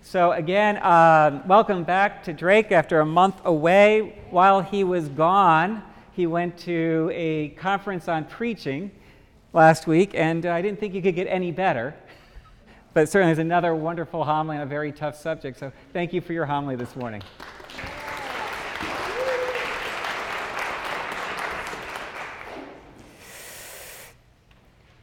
So, 0.00 0.32
again, 0.32 0.78
uh, 0.78 1.42
welcome 1.46 1.84
back 1.84 2.24
to 2.24 2.32
Drake 2.32 2.72
after 2.72 3.00
a 3.00 3.04
month 3.04 3.44
away. 3.44 4.22
While 4.30 4.62
he 4.62 4.84
was 4.84 5.08
gone, 5.08 5.82
he 6.12 6.26
went 6.26 6.56
to 6.60 7.10
a 7.12 7.50
conference 7.58 8.08
on 8.08 8.24
preaching 8.24 8.90
last 9.52 9.86
week, 9.86 10.12
and 10.14 10.46
uh, 10.46 10.52
I 10.52 10.62
didn't 10.62 10.80
think 10.80 10.94
you 10.94 11.02
could 11.02 11.14
get 11.14 11.26
any 11.26 11.52
better. 11.52 11.94
But 12.94 13.10
certainly, 13.10 13.32
it's 13.32 13.38
another 13.38 13.74
wonderful 13.74 14.24
homily 14.24 14.56
on 14.56 14.62
a 14.62 14.66
very 14.66 14.92
tough 14.92 15.14
subject. 15.14 15.58
So, 15.58 15.70
thank 15.92 16.14
you 16.14 16.22
for 16.22 16.32
your 16.32 16.46
homily 16.46 16.74
this 16.74 16.96
morning. 16.96 17.22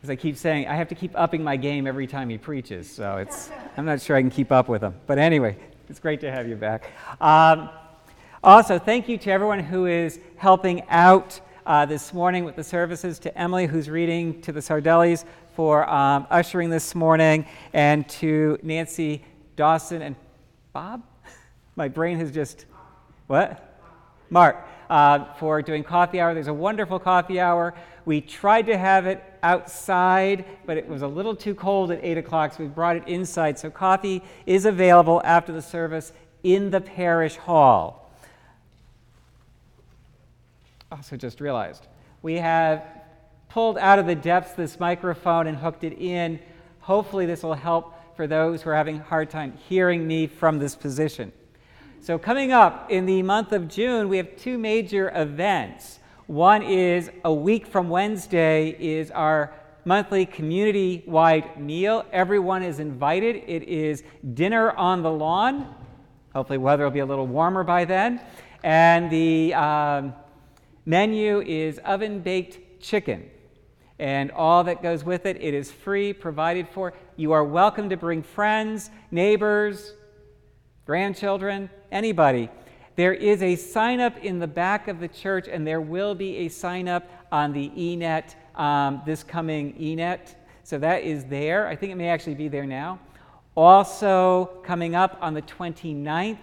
As 0.07 0.11
I 0.11 0.15
keep 0.15 0.37
saying, 0.37 0.69
I 0.69 0.75
have 0.75 0.87
to 0.87 0.95
keep 0.95 1.11
upping 1.15 1.43
my 1.43 1.57
game 1.57 1.85
every 1.85 2.07
time 2.07 2.29
he 2.29 2.37
preaches. 2.37 2.89
So 2.89 3.17
it's, 3.17 3.51
I'm 3.75 3.83
not 3.83 4.01
sure 4.01 4.15
I 4.15 4.21
can 4.21 4.29
keep 4.29 4.53
up 4.53 4.69
with 4.69 4.81
him. 4.81 4.95
But 5.05 5.17
anyway, 5.17 5.57
it's 5.89 5.99
great 5.99 6.21
to 6.21 6.31
have 6.31 6.47
you 6.47 6.55
back. 6.55 6.93
Um, 7.19 7.69
also, 8.41 8.79
thank 8.79 9.09
you 9.09 9.17
to 9.17 9.29
everyone 9.29 9.59
who 9.59 9.85
is 9.85 10.17
helping 10.37 10.83
out 10.87 11.41
uh, 11.65 11.85
this 11.85 12.13
morning 12.13 12.45
with 12.45 12.55
the 12.55 12.63
services, 12.63 13.19
to 13.19 13.37
Emily, 13.37 13.65
who's 13.65 13.89
reading, 13.89 14.41
to 14.43 14.53
the 14.53 14.61
Sardellis 14.61 15.25
for 15.57 15.89
um, 15.89 16.25
ushering 16.29 16.69
this 16.69 16.95
morning, 16.95 17.45
and 17.73 18.07
to 18.07 18.57
Nancy 18.63 19.25
Dawson 19.57 20.01
and 20.01 20.15
Bob. 20.71 21.03
My 21.75 21.89
brain 21.89 22.17
has 22.19 22.31
just, 22.31 22.65
what? 23.25 23.81
Mark, 24.29 24.65
uh, 24.89 25.33
for 25.33 25.61
doing 25.61 25.83
coffee 25.83 26.21
hour. 26.21 26.33
There's 26.33 26.47
a 26.47 26.53
wonderful 26.53 26.97
coffee 26.97 27.41
hour. 27.41 27.73
We 28.05 28.21
tried 28.21 28.67
to 28.67 28.77
have 28.77 29.05
it 29.05 29.21
outside, 29.43 30.45
but 30.65 30.77
it 30.77 30.87
was 30.87 31.01
a 31.01 31.07
little 31.07 31.35
too 31.35 31.55
cold 31.55 31.91
at 31.91 32.03
8 32.03 32.17
o'clock, 32.17 32.53
so 32.53 32.63
we 32.63 32.69
brought 32.69 32.95
it 32.95 33.07
inside. 33.07 33.57
So 33.59 33.69
coffee 33.69 34.23
is 34.45 34.65
available 34.65 35.21
after 35.23 35.51
the 35.51 35.61
service 35.61 36.11
in 36.43 36.69
the 36.69 36.81
parish 36.81 37.35
hall. 37.35 38.11
Also, 40.91 41.17
just 41.17 41.41
realized 41.41 41.85
we 42.21 42.35
have 42.35 42.85
pulled 43.49 43.77
out 43.77 43.99
of 43.99 44.05
the 44.05 44.15
depths 44.15 44.53
this 44.53 44.79
microphone 44.79 45.47
and 45.47 45.57
hooked 45.57 45.83
it 45.83 45.97
in. 45.97 46.39
Hopefully, 46.79 47.25
this 47.25 47.43
will 47.43 47.53
help 47.53 47.93
for 48.15 48.27
those 48.27 48.61
who 48.61 48.69
are 48.69 48.75
having 48.75 48.97
a 48.97 49.03
hard 49.03 49.29
time 49.29 49.53
hearing 49.67 50.07
me 50.07 50.27
from 50.27 50.59
this 50.59 50.75
position. 50.75 51.31
So, 51.99 52.17
coming 52.17 52.51
up 52.51 52.89
in 52.89 53.05
the 53.05 53.21
month 53.23 53.51
of 53.51 53.67
June, 53.67 54.07
we 54.07 54.17
have 54.17 54.35
two 54.37 54.57
major 54.57 55.11
events. 55.13 55.99
One 56.27 56.61
is 56.61 57.09
a 57.23 57.33
week 57.33 57.65
from 57.67 57.87
Wednesday 57.87 58.75
is 58.77 59.11
our 59.11 59.53
monthly 59.85 60.25
community 60.25 61.01
wide 61.07 61.57
meal. 61.57 62.05
Everyone 62.11 62.63
is 62.63 62.81
invited. 62.81 63.37
It 63.47 63.63
is 63.63 64.03
dinner 64.33 64.71
on 64.71 65.03
the 65.03 65.09
lawn. 65.09 65.73
Hopefully, 66.35 66.57
weather 66.57 66.83
will 66.83 66.91
be 66.91 66.99
a 66.99 67.05
little 67.05 67.27
warmer 67.27 67.63
by 67.63 67.85
then. 67.85 68.19
And 68.61 69.09
the 69.09 69.53
um, 69.53 70.13
menu 70.85 71.39
is 71.39 71.77
oven 71.85 72.19
baked 72.19 72.81
chicken 72.81 73.29
and 73.97 74.29
all 74.31 74.65
that 74.65 74.83
goes 74.83 75.05
with 75.05 75.25
it. 75.25 75.37
It 75.39 75.53
is 75.53 75.71
free, 75.71 76.11
provided 76.11 76.67
for. 76.67 76.93
You 77.15 77.31
are 77.31 77.45
welcome 77.45 77.89
to 77.89 77.95
bring 77.95 78.21
friends, 78.21 78.89
neighbors, 79.11 79.93
grandchildren, 80.85 81.69
anybody. 81.89 82.49
There 82.97 83.13
is 83.13 83.43
a 83.43 83.55
sign 83.55 83.99
up 83.99 84.17
in 84.17 84.39
the 84.39 84.47
back 84.47 84.87
of 84.87 84.99
the 84.99 85.07
church, 85.07 85.47
and 85.47 85.65
there 85.65 85.79
will 85.79 86.15
be 86.15 86.37
a 86.37 86.47
sign 86.49 86.87
up 86.87 87.07
on 87.31 87.53
the 87.53 87.69
eNet 87.69 88.33
um, 88.55 89.03
this 89.05 89.23
coming 89.23 89.73
eNet. 89.75 90.33
So 90.63 90.79
that 90.79 91.03
is 91.03 91.23
there. 91.25 91.67
I 91.67 91.75
think 91.75 91.91
it 91.91 91.95
may 91.95 92.09
actually 92.09 92.33
be 92.33 92.47
there 92.47 92.65
now. 92.65 92.99
Also, 93.55 94.49
coming 94.63 94.95
up 94.95 95.17
on 95.21 95.35
the 95.35 95.43
29th, 95.43 96.39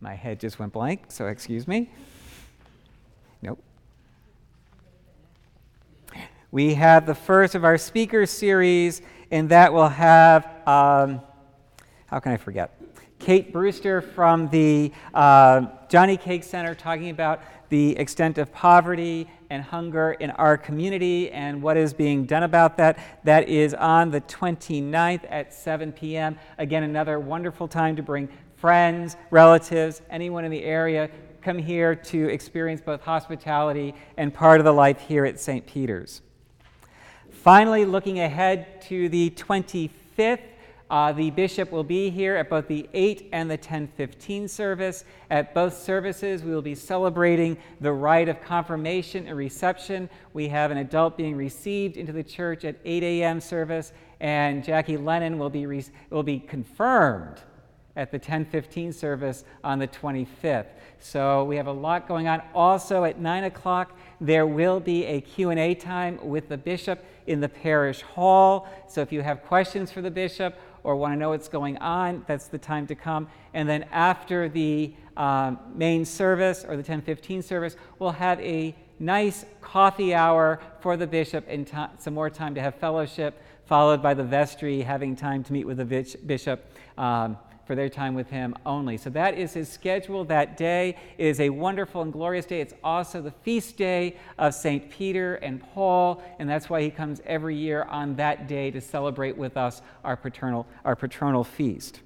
my 0.00 0.14
head 0.14 0.38
just 0.38 0.60
went 0.60 0.72
blank, 0.72 1.06
so 1.08 1.26
excuse 1.26 1.66
me. 1.66 1.90
Nope. 3.42 3.60
We 6.52 6.74
have 6.74 7.06
the 7.06 7.14
first 7.14 7.56
of 7.56 7.64
our 7.64 7.76
speaker 7.76 8.24
series, 8.24 9.02
and 9.32 9.48
that 9.48 9.72
will 9.72 9.88
have, 9.88 10.44
um, 10.64 11.20
how 12.06 12.20
can 12.20 12.30
I 12.30 12.36
forget? 12.36 12.83
Kate 13.18 13.52
Brewster 13.52 14.00
from 14.00 14.48
the 14.50 14.92
uh, 15.14 15.66
Johnny 15.88 16.16
Cake 16.16 16.44
Center 16.44 16.74
talking 16.74 17.10
about 17.10 17.42
the 17.70 17.96
extent 17.96 18.38
of 18.38 18.52
poverty 18.52 19.28
and 19.50 19.62
hunger 19.62 20.12
in 20.12 20.30
our 20.32 20.58
community 20.58 21.30
and 21.30 21.62
what 21.62 21.76
is 21.76 21.94
being 21.94 22.26
done 22.26 22.42
about 22.42 22.76
that. 22.76 22.98
That 23.24 23.48
is 23.48 23.74
on 23.74 24.10
the 24.10 24.20
29th 24.20 25.24
at 25.28 25.54
7 25.54 25.92
p.m. 25.92 26.38
Again, 26.58 26.82
another 26.82 27.18
wonderful 27.18 27.66
time 27.66 27.96
to 27.96 28.02
bring 28.02 28.28
friends, 28.56 29.16
relatives, 29.30 30.02
anyone 30.10 30.44
in 30.44 30.50
the 30.50 30.64
area. 30.64 31.10
Come 31.42 31.58
here 31.58 31.94
to 31.94 32.28
experience 32.28 32.80
both 32.80 33.02
hospitality 33.02 33.94
and 34.16 34.32
part 34.32 34.60
of 34.60 34.64
the 34.64 34.72
life 34.72 35.00
here 35.00 35.24
at 35.24 35.38
St. 35.38 35.66
Peter's. 35.66 36.22
Finally, 37.30 37.84
looking 37.84 38.20
ahead 38.20 38.80
to 38.82 39.08
the 39.08 39.30
25th, 39.30 40.40
uh, 40.94 41.10
the 41.10 41.28
bishop 41.30 41.72
will 41.72 41.82
be 41.82 42.08
here 42.08 42.36
at 42.36 42.48
both 42.48 42.68
the 42.68 42.88
8 42.94 43.28
and 43.32 43.50
the 43.50 43.58
10:15 43.58 44.48
service. 44.48 45.04
At 45.28 45.52
both 45.52 45.76
services, 45.76 46.44
we 46.44 46.52
will 46.52 46.62
be 46.62 46.76
celebrating 46.76 47.56
the 47.80 47.90
rite 47.90 48.28
of 48.28 48.40
confirmation 48.40 49.26
and 49.26 49.36
reception. 49.36 50.08
We 50.34 50.46
have 50.50 50.70
an 50.70 50.78
adult 50.78 51.16
being 51.16 51.34
received 51.34 51.96
into 51.96 52.12
the 52.12 52.22
church 52.22 52.64
at 52.64 52.76
8 52.84 53.02
a.m. 53.02 53.40
service, 53.40 53.92
and 54.20 54.62
Jackie 54.62 54.96
Lennon 54.96 55.36
will 55.36 55.50
be, 55.50 55.66
re- 55.66 55.84
will 56.10 56.22
be 56.22 56.38
confirmed 56.38 57.40
at 57.96 58.12
the 58.12 58.18
10:15 58.20 58.94
service 58.94 59.42
on 59.64 59.80
the 59.80 59.88
25th. 59.88 60.66
So 61.00 61.42
we 61.42 61.56
have 61.56 61.66
a 61.66 61.72
lot 61.72 62.06
going 62.06 62.28
on. 62.28 62.40
Also 62.54 63.02
at 63.02 63.18
9 63.18 63.42
o'clock, 63.42 63.98
there 64.20 64.46
will 64.46 64.78
be 64.78 65.04
a 65.06 65.20
Q&A 65.20 65.74
time 65.74 66.20
with 66.22 66.48
the 66.48 66.56
bishop 66.56 67.04
in 67.26 67.40
the 67.40 67.48
parish 67.48 68.02
hall. 68.02 68.68
So 68.86 69.00
if 69.00 69.10
you 69.10 69.22
have 69.22 69.42
questions 69.42 69.90
for 69.90 70.00
the 70.00 70.10
bishop 70.10 70.56
or 70.84 70.94
want 70.94 71.14
to 71.14 71.16
know 71.16 71.30
what's 71.30 71.48
going 71.48 71.78
on, 71.78 72.24
that's 72.28 72.46
the 72.46 72.58
time 72.58 72.86
to 72.86 72.94
come. 72.94 73.26
And 73.54 73.68
then 73.68 73.84
after 73.90 74.48
the 74.48 74.94
um, 75.16 75.58
main 75.74 76.04
service 76.04 76.62
or 76.62 76.76
the 76.76 76.84
1015 76.84 77.42
service, 77.42 77.76
we'll 77.98 78.12
have 78.12 78.38
a 78.40 78.76
nice 78.98 79.44
coffee 79.60 80.14
hour 80.14 80.60
for 80.80 80.96
the 80.96 81.06
bishop 81.06 81.44
and 81.48 81.66
t- 81.66 81.74
some 81.98 82.14
more 82.14 82.30
time 82.30 82.54
to 82.54 82.60
have 82.60 82.74
fellowship, 82.76 83.42
followed 83.64 84.02
by 84.02 84.14
the 84.14 84.22
vestry, 84.22 84.82
having 84.82 85.16
time 85.16 85.42
to 85.42 85.52
meet 85.52 85.66
with 85.66 85.78
the 85.78 86.16
bishop. 86.26 86.64
Um, 86.98 87.38
for 87.66 87.74
their 87.74 87.88
time 87.88 88.14
with 88.14 88.28
him 88.30 88.54
only. 88.66 88.96
So 88.96 89.10
that 89.10 89.38
is 89.38 89.54
his 89.54 89.68
schedule 89.68 90.24
that 90.26 90.56
day. 90.56 90.96
It 91.18 91.26
is 91.26 91.40
a 91.40 91.50
wonderful 91.50 92.02
and 92.02 92.12
glorious 92.12 92.46
day. 92.46 92.60
It's 92.60 92.74
also 92.82 93.22
the 93.22 93.30
feast 93.30 93.76
day 93.76 94.16
of 94.38 94.54
St. 94.54 94.90
Peter 94.90 95.36
and 95.36 95.62
Paul, 95.72 96.22
and 96.38 96.48
that's 96.48 96.68
why 96.68 96.82
he 96.82 96.90
comes 96.90 97.20
every 97.26 97.56
year 97.56 97.84
on 97.84 98.16
that 98.16 98.48
day 98.48 98.70
to 98.70 98.80
celebrate 98.80 99.36
with 99.36 99.56
us 99.56 99.82
our 100.04 100.16
paternal, 100.16 100.66
our 100.84 100.96
patronal 100.96 101.44
feast. 101.44 102.00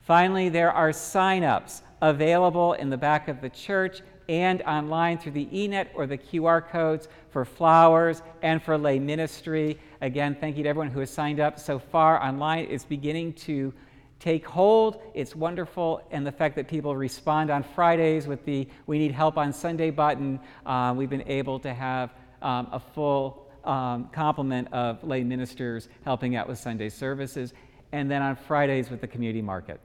Finally, 0.00 0.48
there 0.48 0.72
are 0.72 0.92
sign-ups 0.92 1.82
available 2.02 2.72
in 2.74 2.90
the 2.90 2.96
back 2.96 3.28
of 3.28 3.40
the 3.40 3.50
church 3.50 4.00
and 4.28 4.62
online 4.62 5.18
through 5.18 5.32
the 5.32 5.46
eNet 5.46 5.88
or 5.94 6.06
the 6.06 6.16
QR 6.16 6.66
codes 6.66 7.08
for 7.30 7.44
flowers 7.44 8.22
and 8.42 8.62
for 8.62 8.78
lay 8.78 8.98
ministry. 8.98 9.78
Again, 10.00 10.36
thank 10.40 10.56
you 10.56 10.62
to 10.62 10.68
everyone 10.68 10.90
who 10.90 11.00
has 11.00 11.10
signed 11.10 11.40
up 11.40 11.58
so 11.58 11.78
far 11.78 12.22
online. 12.22 12.66
It's 12.70 12.84
beginning 12.84 13.32
to 13.34 13.74
take 14.20 14.46
hold. 14.46 15.02
It's 15.14 15.34
wonderful. 15.34 16.02
And 16.12 16.24
the 16.24 16.32
fact 16.32 16.54
that 16.56 16.68
people 16.68 16.94
respond 16.94 17.50
on 17.50 17.62
Fridays 17.62 18.26
with 18.26 18.44
the 18.44 18.68
We 18.86 18.98
Need 18.98 19.12
Help 19.12 19.36
on 19.36 19.52
Sunday 19.52 19.90
button, 19.90 20.38
uh, 20.64 20.94
we've 20.96 21.10
been 21.10 21.26
able 21.26 21.58
to 21.60 21.74
have 21.74 22.10
um, 22.42 22.68
a 22.70 22.78
full 22.78 23.48
um, 23.64 24.08
complement 24.12 24.72
of 24.72 25.02
lay 25.02 25.24
ministers 25.24 25.88
helping 26.04 26.36
out 26.36 26.48
with 26.48 26.58
Sunday 26.58 26.88
services. 26.88 27.52
and 27.92 28.10
then 28.10 28.22
on 28.22 28.36
Fridays 28.36 28.90
with 28.90 29.00
the 29.00 29.06
community 29.06 29.42
market. 29.42 29.80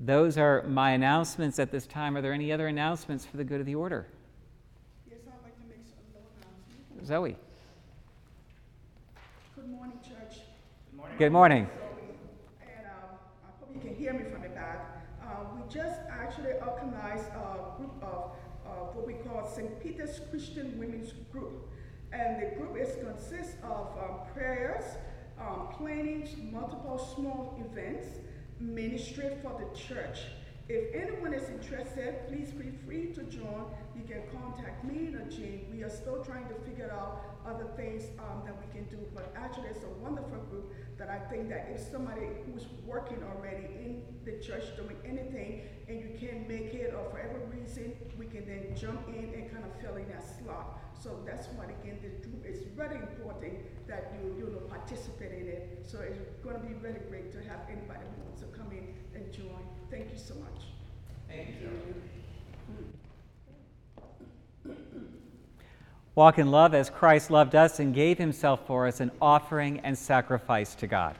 Those 0.00 0.38
are 0.38 0.62
my 0.64 0.92
announcements 0.92 1.58
at 1.58 1.70
this 1.70 1.86
time. 1.86 2.16
Are 2.16 2.20
there 2.20 2.32
any 2.32 2.52
other 2.52 2.68
announcements 2.68 3.24
for 3.24 3.36
the 3.36 3.44
good 3.44 3.60
of 3.60 3.66
the 3.66 3.74
order? 3.74 4.06
Yes, 5.10 5.20
I'd 5.26 5.42
like 5.42 5.56
to 5.56 5.66
make 5.68 5.84
some 5.84 5.96
little 6.14 6.30
announcement. 6.36 7.06
Zoe. 7.06 7.36
Good 9.56 9.68
morning, 9.68 9.98
church. 10.06 10.40
Good 11.18 11.32
morning. 11.32 11.68
And 12.60 12.86
um, 12.86 13.18
I 13.44 13.48
hope 13.58 13.70
you 13.74 13.80
can 13.80 13.97
hear 14.08 14.18
me 14.18 14.30
from 14.30 14.40
the 14.40 14.48
back. 14.48 15.04
Uh, 15.22 15.44
we 15.54 15.60
just 15.70 16.00
actually 16.10 16.52
organized 16.66 17.26
a 17.28 17.76
group 17.76 17.92
of 18.02 18.30
uh, 18.64 18.70
what 18.94 19.06
we 19.06 19.12
call 19.12 19.46
St. 19.46 19.82
Peter's 19.82 20.20
Christian 20.30 20.78
Women's 20.78 21.12
Group. 21.30 21.68
And 22.10 22.40
the 22.40 22.56
group 22.56 22.78
is 22.78 22.96
consists 23.04 23.56
of 23.62 23.88
um, 23.98 24.20
prayers, 24.32 24.84
um, 25.38 25.68
planning 25.76 26.26
multiple 26.50 26.98
small 27.14 27.62
events, 27.70 28.06
ministry 28.58 29.30
for 29.42 29.60
the 29.60 29.78
church. 29.78 30.20
If 30.70 30.94
anyone 30.94 31.34
is 31.34 31.50
interested, 31.50 32.26
please 32.28 32.52
feel 32.52 32.72
free 32.86 33.12
to 33.12 33.22
join. 33.24 33.66
You 33.94 34.04
can 34.08 34.22
contact 34.32 34.84
me 34.84 35.14
or 35.14 35.24
Jean. 35.28 35.66
We 35.70 35.82
are 35.82 35.90
still 35.90 36.24
trying 36.24 36.48
to 36.48 36.54
figure 36.66 36.90
out 36.92 37.24
other 37.46 37.66
things 37.76 38.04
um, 38.18 38.42
that 38.46 38.54
we 38.56 38.72
can 38.72 38.88
do, 38.88 38.98
but 39.14 39.34
actually 39.36 39.68
it's 39.68 39.84
a 39.84 40.02
wonderful 40.02 40.38
group 40.50 40.72
that 40.98 41.08
I 41.08 41.18
think 41.30 41.48
that 41.48 41.68
if 41.72 41.80
somebody 41.80 42.26
who's 42.44 42.66
working 42.84 43.22
already 43.22 43.66
in 43.66 44.02
the 44.24 44.32
church 44.44 44.64
doing 44.76 44.96
anything 45.04 45.62
and 45.88 46.00
you 46.00 46.10
can't 46.18 46.48
make 46.48 46.74
it 46.74 46.92
or 46.92 47.08
for 47.10 47.20
every 47.20 47.60
reason, 47.60 47.94
we 48.18 48.26
can 48.26 48.44
then 48.46 48.74
jump 48.76 49.08
in 49.08 49.32
and 49.32 49.50
kind 49.50 49.64
of 49.64 49.80
fill 49.80 49.96
in 49.96 50.08
that 50.08 50.24
slot. 50.38 50.80
So 51.00 51.20
that's 51.24 51.46
what 51.54 51.70
again 51.70 51.98
the 52.02 52.10
group 52.26 52.44
is 52.44 52.64
very 52.76 52.96
important 52.96 53.54
that 53.86 54.12
you 54.20 54.34
you 54.38 54.50
know 54.52 54.58
participate 54.66 55.32
in 55.32 55.46
it. 55.46 55.86
So 55.88 56.00
it's 56.00 56.18
going 56.42 56.56
to 56.60 56.66
be 56.66 56.74
really 56.74 57.00
great 57.08 57.30
to 57.32 57.38
have 57.48 57.60
anybody 57.70 58.04
who 58.16 58.24
wants 58.24 58.40
to 58.42 58.48
come 58.48 58.72
in 58.72 58.94
and 59.14 59.32
join. 59.32 59.62
Thank 59.90 60.10
you 60.10 60.18
so 60.18 60.34
much. 60.34 60.66
Thank 61.28 61.54
you. 64.66 65.14
Walk 66.18 66.40
in 66.40 66.50
love 66.50 66.74
as 66.74 66.90
Christ 66.90 67.30
loved 67.30 67.54
us 67.54 67.78
and 67.78 67.94
gave 67.94 68.18
himself 68.18 68.66
for 68.66 68.88
us, 68.88 68.98
an 68.98 69.12
offering 69.22 69.78
and 69.84 69.96
sacrifice 69.96 70.74
to 70.74 70.88
God. 70.88 71.14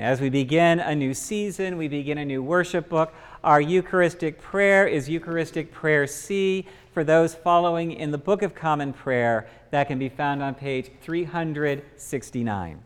And 0.00 0.08
as 0.08 0.18
we 0.18 0.30
begin 0.30 0.80
a 0.80 0.94
new 0.94 1.12
season, 1.12 1.76
we 1.76 1.86
begin 1.86 2.16
a 2.16 2.24
new 2.24 2.42
worship 2.42 2.88
book. 2.88 3.12
Our 3.44 3.60
Eucharistic 3.60 4.40
prayer 4.40 4.86
is 4.86 5.10
Eucharistic 5.10 5.70
Prayer 5.72 6.06
C 6.06 6.64
for 6.94 7.04
those 7.04 7.34
following 7.34 7.92
in 7.92 8.10
the 8.10 8.16
Book 8.16 8.40
of 8.40 8.54
Common 8.54 8.94
Prayer 8.94 9.46
that 9.72 9.88
can 9.88 9.98
be 9.98 10.08
found 10.08 10.42
on 10.42 10.54
page 10.54 10.90
369. 11.02 12.82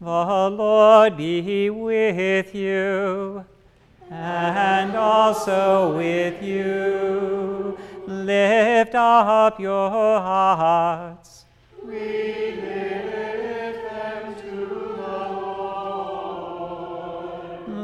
The 0.00 0.06
Lord 0.06 1.14
be 1.14 1.68
with 1.68 2.54
you 2.54 3.44
and 4.10 4.96
also 4.96 5.94
with 5.94 6.42
you. 6.42 7.78
Lift 8.06 8.94
up 8.94 9.60
your 9.60 9.90
hearts. 9.90 11.37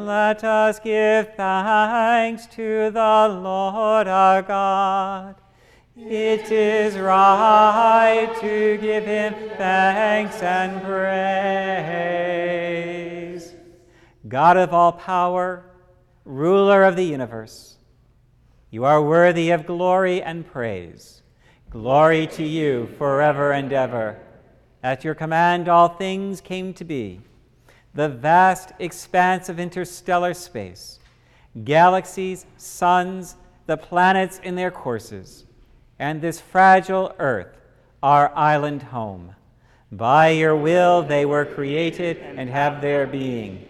Let 0.05 0.45
us 0.45 0.79
give 0.81 1.35
thanks 1.35 2.47
to 2.49 2.91
the 2.91 3.29
Lord 3.43 4.07
our 4.07 4.43
God. 4.43 5.37
It 5.97 6.53
is 6.53 6.99
right 6.99 8.31
to 8.41 8.77
give 8.77 9.07
him 9.07 9.33
thanks 9.57 10.43
and 10.43 10.83
praise. 10.83 11.15
God 14.29 14.59
of 14.59 14.75
all 14.75 14.93
power, 14.93 15.65
ruler 16.27 16.83
of 16.83 16.97
the 16.97 17.05
universe, 17.05 17.79
you 18.71 18.85
are 18.85 19.01
worthy 19.01 19.51
of 19.51 19.65
glory 19.65 20.23
and 20.23 20.47
praise. 20.47 21.24
Glory 21.75 22.29
to 22.29 22.45
you 22.45 22.89
forever 22.99 23.51
and 23.51 23.73
ever. 23.73 24.17
At 24.85 25.03
your 25.03 25.17
command, 25.17 25.69
all 25.69 25.89
things 25.89 26.41
came 26.41 26.73
to 26.75 26.85
be. 26.85 27.21
The 27.95 28.09
vast 28.09 28.71
expanse 28.79 29.49
of 29.49 29.59
interstellar 29.59 30.35
space, 30.35 31.01
galaxies, 31.65 32.47
suns, 32.59 33.35
the 33.67 33.77
planets 33.77 34.39
in 34.45 34.55
their 34.55 34.71
courses 34.71 35.47
and 35.99 36.21
this 36.21 36.41
fragile 36.41 37.13
earth, 37.19 37.59
our 38.05 38.33
island 38.37 38.85
home. 38.85 39.35
By 39.91 40.29
your 40.29 40.55
will 40.55 41.03
they 41.03 41.27
were 41.27 41.45
created 41.45 42.19
and 42.19 42.49
have 42.51 42.83
their 42.83 43.05
being. 43.05 43.67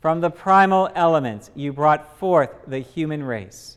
From 0.00 0.22
the 0.22 0.30
primal 0.30 0.88
elements 0.94 1.50
you 1.54 1.74
brought 1.74 2.16
forth 2.16 2.48
the 2.66 2.78
human 2.78 3.22
race 3.22 3.76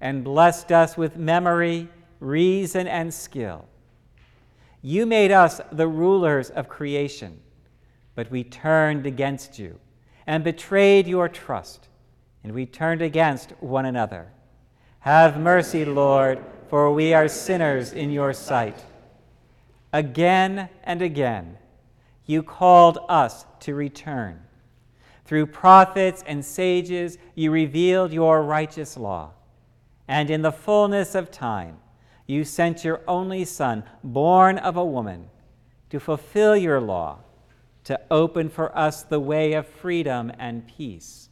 and 0.00 0.24
blessed 0.24 0.72
us 0.72 0.96
with 0.96 1.18
memory, 1.18 1.86
reason, 2.20 2.86
and 2.86 3.12
skill. 3.12 3.66
You 4.82 5.04
made 5.06 5.32
us 5.32 5.60
the 5.72 5.88
rulers 5.88 6.50
of 6.50 6.68
creation, 6.68 7.40
but 8.14 8.30
we 8.30 8.44
turned 8.44 9.06
against 9.06 9.58
you 9.58 9.80
and 10.26 10.44
betrayed 10.44 11.06
your 11.06 11.28
trust, 11.28 11.88
and 12.44 12.52
we 12.52 12.66
turned 12.66 13.02
against 13.02 13.50
one 13.60 13.86
another. 13.86 14.28
Have 15.00 15.40
mercy, 15.40 15.84
Lord 15.84 16.44
for 16.70 16.92
we 16.92 17.12
are 17.12 17.26
sinners 17.26 17.92
in 17.92 18.12
your 18.12 18.32
sight. 18.32 18.84
Again 19.92 20.68
and 20.84 21.02
again, 21.02 21.58
you 22.26 22.44
called 22.44 23.00
us 23.08 23.44
to 23.58 23.74
return. 23.74 24.40
Through 25.24 25.46
prophets 25.46 26.22
and 26.28 26.44
sages, 26.44 27.18
you 27.34 27.50
revealed 27.50 28.12
your 28.12 28.44
righteous 28.44 28.96
law. 28.96 29.32
And 30.06 30.30
in 30.30 30.42
the 30.42 30.52
fullness 30.52 31.16
of 31.16 31.32
time, 31.32 31.78
you 32.30 32.44
sent 32.44 32.84
your 32.84 33.00
only 33.08 33.44
Son, 33.44 33.82
born 34.04 34.56
of 34.58 34.76
a 34.76 34.84
woman, 34.84 35.28
to 35.90 35.98
fulfill 35.98 36.56
your 36.56 36.80
law, 36.80 37.18
to 37.84 38.00
open 38.10 38.48
for 38.48 38.76
us 38.78 39.02
the 39.02 39.18
way 39.18 39.54
of 39.54 39.66
freedom 39.66 40.30
and 40.38 40.66
peace. 40.66 41.28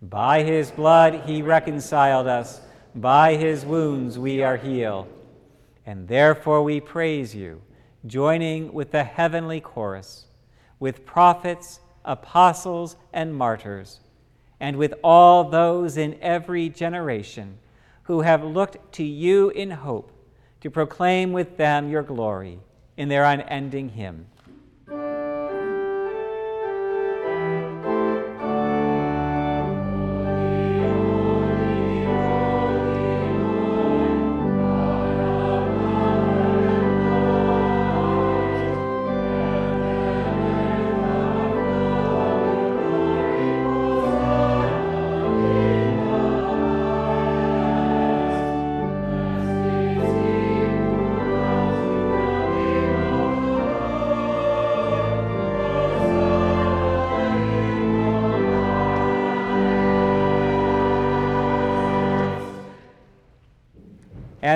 By 0.00 0.44
his 0.44 0.70
blood, 0.70 1.22
he 1.26 1.42
reconciled 1.42 2.28
us 2.28 2.60
by 2.94 3.34
his 3.34 3.64
wounds 3.64 4.18
we 4.18 4.42
are 4.42 4.56
healed. 4.56 5.08
And 5.84 6.06
therefore 6.06 6.62
we 6.62 6.80
praise 6.80 7.34
you, 7.34 7.60
joining 8.06 8.72
with 8.72 8.92
the 8.92 9.04
heavenly 9.04 9.60
chorus, 9.60 10.26
with 10.78 11.04
prophets, 11.04 11.80
apostles, 12.04 12.96
and 13.12 13.34
martyrs, 13.34 14.00
and 14.60 14.76
with 14.76 14.94
all 15.02 15.44
those 15.44 15.96
in 15.96 16.16
every 16.22 16.68
generation 16.68 17.58
who 18.04 18.20
have 18.20 18.44
looked 18.44 18.92
to 18.92 19.02
you 19.02 19.50
in 19.50 19.72
hope 19.72 20.12
to 20.66 20.70
proclaim 20.70 21.32
with 21.32 21.56
them 21.56 21.88
your 21.88 22.02
glory 22.02 22.58
in 22.96 23.08
their 23.08 23.22
unending 23.22 23.88
hymn. 23.88 24.26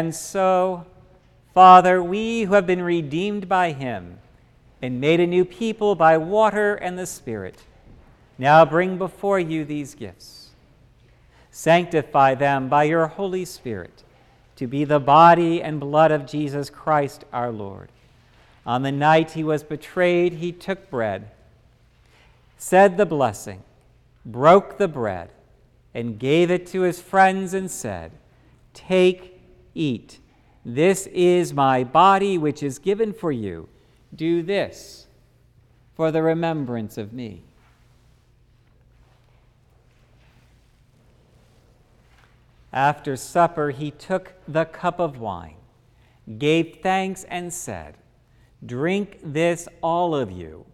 And 0.01 0.15
so, 0.15 0.87
Father, 1.53 2.03
we 2.03 2.45
who 2.45 2.55
have 2.55 2.67
been 2.67 2.81
redeemed 2.81 3.51
by 3.51 3.73
him 3.73 4.17
and 4.81 4.99
made 4.99 5.21
a 5.21 5.27
new 5.27 5.45
people 5.45 5.95
by 5.95 6.17
water 6.17 6.75
and 6.75 6.99
the 6.99 7.05
Spirit, 7.05 7.65
now 8.39 8.65
bring 8.65 8.97
before 8.97 9.39
you 9.39 9.63
these 9.63 9.95
gifts. 9.95 10.53
Sanctify 11.51 12.35
them 12.37 12.71
by 12.71 12.85
your 12.85 13.09
Holy 13.09 13.45
Spirit 13.45 14.03
to 14.57 14.67
be 14.67 14.85
the 14.85 14.99
body 14.99 15.63
and 15.63 15.79
blood 15.79 16.11
of 16.11 16.27
Jesus 16.27 16.71
Christ 16.71 17.27
our 17.31 17.53
Lord. 17.53 17.91
On 18.65 18.83
the 18.83 18.93
night 18.93 19.33
he 19.33 19.45
was 19.45 19.63
betrayed, 19.63 20.33
he 20.33 20.51
took 20.51 20.89
bread, 20.89 21.31
said 22.57 22.97
the 22.97 23.05
blessing, 23.05 23.63
broke 24.25 24.79
the 24.79 24.89
bread, 24.89 25.29
and 25.93 26.19
gave 26.19 26.51
it 26.51 26.67
to 26.69 26.81
his 26.81 27.03
friends 27.03 27.53
and 27.53 27.71
said, 27.71 28.13
Take 28.73 29.30
Eat. 29.75 30.19
This 30.65 31.07
is 31.09 31.53
my 31.53 31.85
body, 31.85 32.37
which 32.37 32.63
is 32.63 32.79
given 32.79 33.13
for 33.13 33.33
you. 33.33 33.69
Do 34.15 34.43
this 34.43 35.07
for 35.95 36.11
the 36.11 36.23
remembrance 36.23 36.99
of 36.99 37.13
me. 37.13 37.43
After 42.73 43.17
supper, 43.17 43.71
he 43.71 43.91
took 43.91 44.33
the 44.47 44.65
cup 44.65 45.01
of 45.01 45.19
wine, 45.19 45.57
gave 46.39 46.79
thanks, 46.83 47.25
and 47.25 47.53
said, 47.53 47.97
Drink 48.65 49.19
this, 49.23 49.67
all 49.83 50.15
of 50.15 50.31
you. 50.31 50.67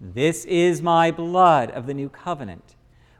This 0.00 0.44
is 0.44 0.80
my 0.80 1.10
blood 1.10 1.70
of 1.70 1.86
the 1.86 1.94
new 1.94 2.08
covenant, 2.08 2.74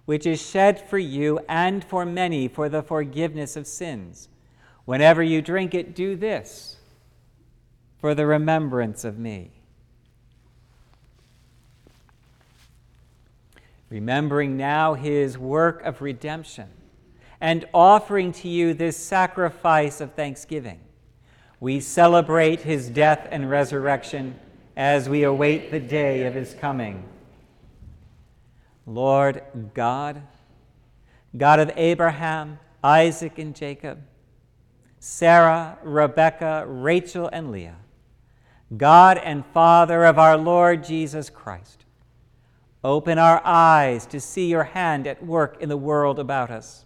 which 0.05 0.27
is 0.27 0.41
shed 0.41 0.81
for 0.89 0.99
you 0.99 1.41
and 1.49 1.85
for 1.85 2.07
many 2.07 2.49
for 2.49 2.69
the 2.69 2.83
forgiveness 2.83 3.57
of 3.57 3.67
sins. 3.67 4.29
Whenever 4.87 5.23
you 5.23 5.43
drink 5.43 5.75
it, 5.75 5.95
do 5.95 6.17
this 6.17 6.77
for 7.99 8.15
the 8.15 8.25
remembrance 8.25 9.05
of 9.05 9.19
me. 9.19 9.51
Remembering 13.91 14.57
now 14.57 14.95
his 14.95 15.37
work 15.37 15.83
of 15.83 16.01
redemption 16.01 16.69
and 17.41 17.65
offering 17.75 18.33
to 18.33 18.49
you 18.49 18.75
this 18.75 18.97
sacrifice 18.97 20.01
of 20.01 20.15
thanksgiving, 20.15 20.81
we 21.61 21.81
celebrate 21.81 22.61
his 22.61 22.89
death 22.89 23.27
and 23.31 23.51
resurrection 23.51 24.39
as 24.77 25.09
we 25.09 25.25
await 25.25 25.71
the 25.71 25.81
day 25.81 26.27
of 26.27 26.35
his 26.35 26.55
coming. 26.55 27.09
Lord 28.87 29.43
God, 29.75 30.23
God 31.37 31.59
of 31.59 31.73
Abraham, 31.77 32.61
Isaac, 32.85 33.39
and 33.39 33.55
Jacob, 33.55 33.99
Sarah, 34.99 35.79
Rebekah, 35.83 36.65
Rachel, 36.67 37.29
and 37.33 37.53
Leah, 37.53 37.77
God 38.77 39.19
and 39.19 39.47
Father 39.47 40.05
of 40.05 40.19
our 40.19 40.37
Lord 40.37 40.83
Jesus 40.83 41.31
Christ, 41.31 41.85
open 42.83 43.19
our 43.19 43.41
eyes 43.45 44.07
to 44.07 44.21
see 44.21 44.49
your 44.49 44.65
hand 44.65 45.07
at 45.07 45.25
work 45.25 45.57
in 45.61 45.69
the 45.69 45.77
world 45.77 46.19
about 46.19 46.51
us. 46.51 46.85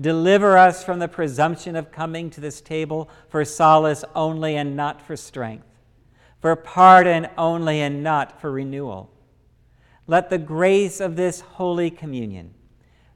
Deliver 0.00 0.56
us 0.56 0.82
from 0.82 1.00
the 1.00 1.08
presumption 1.08 1.76
of 1.76 1.92
coming 1.92 2.30
to 2.30 2.40
this 2.40 2.60
table 2.62 3.10
for 3.28 3.44
solace 3.44 4.04
only 4.14 4.56
and 4.56 4.74
not 4.74 5.02
for 5.02 5.16
strength. 5.16 5.66
for 6.42 6.56
pardon 6.56 7.28
only 7.38 7.80
and 7.80 8.02
not 8.02 8.40
for 8.40 8.50
renewal. 8.50 9.08
Let 10.08 10.28
the 10.28 10.38
grace 10.38 11.00
of 11.00 11.14
this 11.14 11.40
Holy 11.40 11.88
Communion 11.88 12.52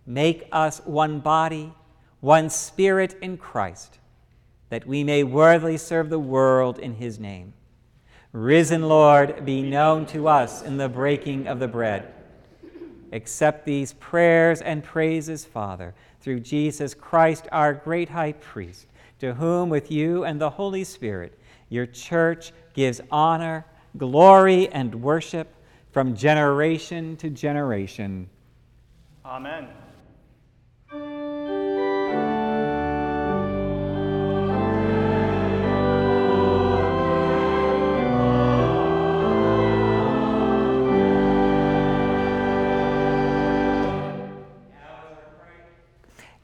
make 0.07 0.49
us 0.53 0.81
one 0.85 1.19
body, 1.19 1.75
one 2.21 2.49
spirit 2.49 3.17
in 3.21 3.37
Christ, 3.37 3.99
that 4.69 4.87
we 4.87 5.05
may 5.05 5.23
worthily 5.23 5.77
serve 5.77 6.11
the 6.11 6.19
world 6.19 6.79
in 6.79 6.95
his 6.95 7.19
name. 7.19 7.53
Risen 8.33 8.89
Lord, 8.89 9.45
be 9.45 9.63
known 9.63 10.07
to 10.07 10.29
us 10.29 10.63
in 10.63 10.77
the 10.77 10.89
breaking 10.89 11.47
of 11.47 11.59
the 11.59 11.69
bread. 11.69 12.13
Accept 13.13 13.65
these 13.65 13.95
prayers 13.95 14.61
and 14.61 14.83
praises, 14.83 15.45
Father, 15.45 15.95
through 16.21 16.41
Jesus 16.41 16.93
Christ, 16.93 17.47
our 17.53 17.73
great 17.73 18.09
high 18.09 18.33
priest, 18.33 18.87
to 19.21 19.35
whom, 19.35 19.71
with 19.71 19.91
you 19.91 20.25
and 20.25 20.41
the 20.41 20.51
Holy 20.51 20.85
Spirit, 20.85 21.39
your 21.69 21.87
church 21.87 22.53
gives 22.75 23.01
honor, 23.11 23.65
glory, 23.97 24.69
and 24.69 25.03
worship 25.03 25.49
from 25.93 26.15
generation 26.15 27.17
to 27.17 27.31
generation. 27.31 28.29
Amen. 29.25 29.69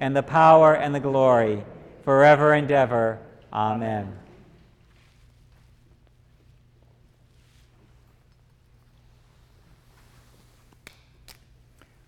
and 0.00 0.16
the 0.16 0.22
power, 0.22 0.74
and 0.74 0.94
the 0.94 1.00
glory, 1.00 1.62
forever 2.04 2.54
and 2.54 2.70
ever. 2.70 3.18
Amen. 3.52 4.16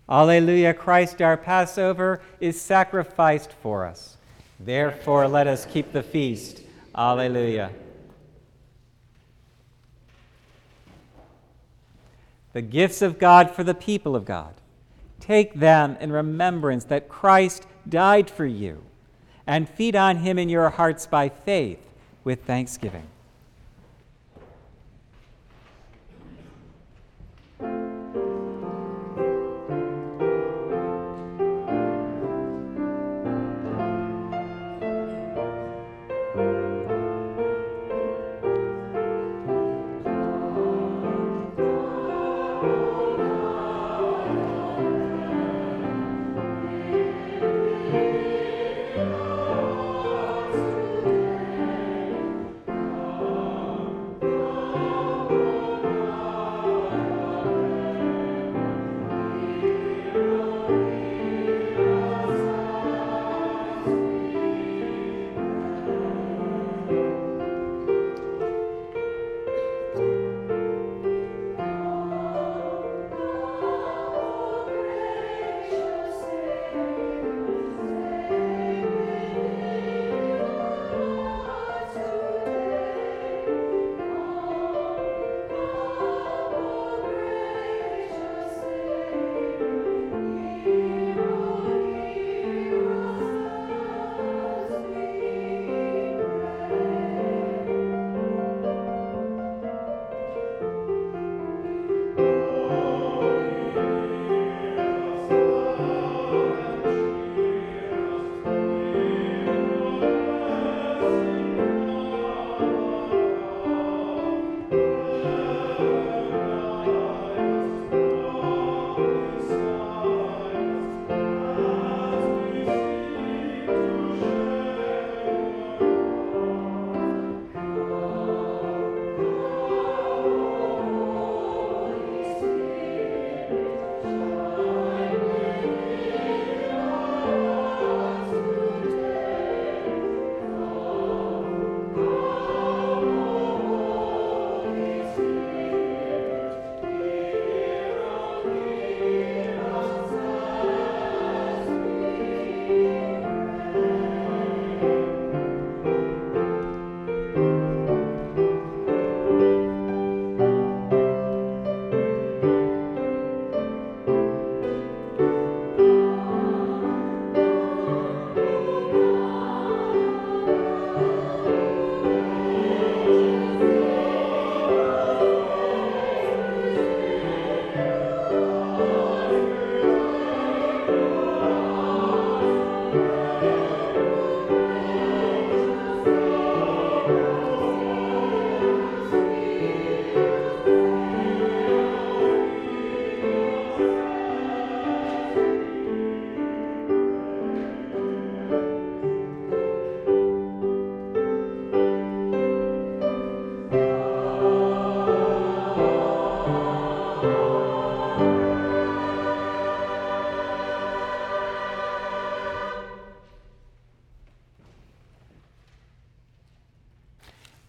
Alleluia, 0.09 0.73
Christ 0.73 1.21
our 1.21 1.37
Passover 1.37 2.21
is 2.39 2.59
sacrificed 2.59 3.53
for 3.61 3.85
us. 3.85 4.17
Therefore, 4.59 5.27
let 5.27 5.47
us 5.47 5.65
keep 5.65 5.91
the 5.91 6.03
feast. 6.03 6.61
Alleluia. 6.95 7.71
The 12.53 12.61
gifts 12.61 13.01
of 13.01 13.17
God 13.17 13.49
for 13.49 13.63
the 13.63 13.73
people 13.73 14.15
of 14.15 14.25
God. 14.25 14.53
Take 15.19 15.55
them 15.55 15.97
in 15.99 16.11
remembrance 16.11 16.83
that 16.85 17.09
Christ 17.09 17.65
died 17.87 18.29
for 18.29 18.45
you, 18.45 18.83
and 19.45 19.67
feed 19.67 19.95
on 19.95 20.17
him 20.17 20.37
in 20.39 20.49
your 20.49 20.69
hearts 20.69 21.05
by 21.07 21.29
faith 21.29 21.79
with 22.23 22.43
thanksgiving. 22.45 23.07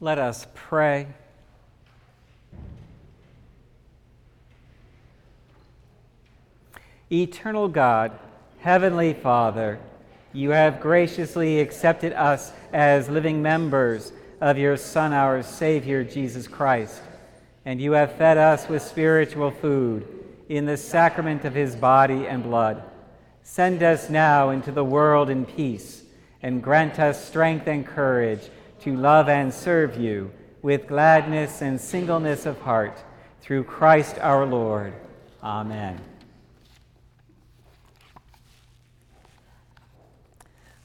Let 0.05 0.19
us 0.19 0.47
pray. 0.53 1.07
Eternal 7.11 7.69
God, 7.69 8.13
Heavenly 8.59 9.15
Father, 9.15 9.79
you 10.35 10.51
have 10.51 10.83
graciously 10.83 11.59
accepted 11.59 12.13
us 12.13 12.53
as 12.71 13.09
living 13.09 13.41
members 13.41 14.13
of 14.43 14.59
your 14.59 14.77
Son, 14.77 15.15
our 15.15 15.43
Savior, 15.43 16.05
Jesus 16.05 16.47
Christ, 16.47 17.01
and 17.65 17.81
you 17.81 17.93
have 17.93 18.13
fed 18.17 18.37
us 18.37 18.69
with 18.69 18.83
spiritual 18.83 19.53
food 19.53 20.07
in 20.51 20.67
the 20.67 20.77
sacrament 20.77 21.47
of 21.47 21.55
his 21.55 21.75
body 21.75 22.27
and 22.27 22.43
blood. 22.43 22.83
Send 23.43 23.83
us 23.83 24.11
now 24.11 24.51
into 24.51 24.71
the 24.71 24.85
world 24.85 25.31
in 25.31 25.47
peace, 25.47 26.03
and 26.43 26.63
grant 26.63 26.99
us 26.99 27.27
strength 27.27 27.67
and 27.67 27.87
courage 27.87 28.51
to 28.85 28.95
love 28.95 29.31
and 29.31 29.53
serve 29.53 29.97
you 29.97 30.31
with 30.61 30.87
gladness 30.87 31.63
and 31.63 31.81
singleness 31.81 32.45
of 32.45 32.61
heart, 32.61 33.03
through 33.41 33.65
Christ 33.65 34.19
our 34.19 34.45
Lord. 34.45 34.93
Amen. 35.43 35.99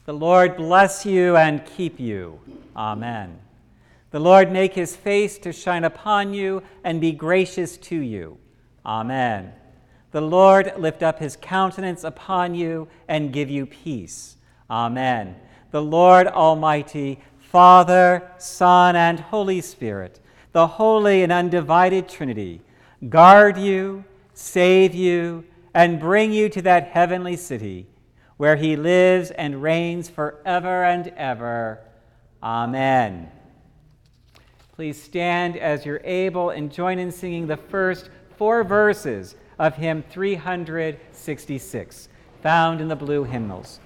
The 0.06 0.14
Lord 0.14 0.56
bless 0.56 1.04
you 1.04 1.36
and 1.36 1.62
keep 1.66 2.00
you. 2.00 2.40
Amen. 2.74 3.38
The 4.12 4.20
Lord 4.20 4.50
make 4.50 4.72
his 4.72 4.96
face 4.96 5.36
to 5.38 5.52
shine 5.52 5.84
upon 5.84 6.32
you 6.32 6.62
and 6.82 7.02
be 7.02 7.12
gracious 7.12 7.76
to 7.76 7.96
you. 7.96 8.38
Amen. 8.86 9.52
The 10.12 10.22
Lord 10.22 10.72
lift 10.78 11.02
up 11.02 11.18
his 11.18 11.36
countenance 11.36 12.02
upon 12.02 12.54
you 12.54 12.88
and 13.08 13.30
give 13.30 13.50
you 13.50 13.66
peace. 13.66 14.36
Amen. 14.70 15.36
The 15.70 15.82
Lord 15.82 16.26
Almighty, 16.26 17.20
Father, 17.50 18.30
Son, 18.38 18.94
and 18.94 19.18
Holy 19.18 19.60
Spirit, 19.60 20.20
the 20.52 20.68
holy 20.68 21.24
and 21.24 21.32
undivided 21.32 22.08
Trinity, 22.08 22.60
guard 23.08 23.58
you, 23.58 24.04
save 24.34 24.94
you, 24.94 25.42
and 25.74 25.98
bring 25.98 26.32
you 26.32 26.48
to 26.48 26.62
that 26.62 26.86
heavenly 26.88 27.36
city 27.36 27.88
where 28.36 28.54
he 28.54 28.76
lives 28.76 29.32
and 29.32 29.60
reigns 29.60 30.08
forever 30.08 30.84
and 30.84 31.08
ever. 31.16 31.80
Amen. 32.40 33.28
Please 34.72 35.02
stand 35.02 35.56
as 35.56 35.84
you're 35.84 36.02
able 36.04 36.50
and 36.50 36.70
join 36.70 37.00
in 37.00 37.10
singing 37.10 37.48
the 37.48 37.56
first 37.56 38.10
four 38.38 38.62
verses 38.62 39.34
of 39.58 39.74
hymn 39.74 40.04
366, 40.08 42.08
found 42.42 42.80
in 42.80 42.86
the 42.86 42.94
blue 42.94 43.24
hymnals. 43.24 43.80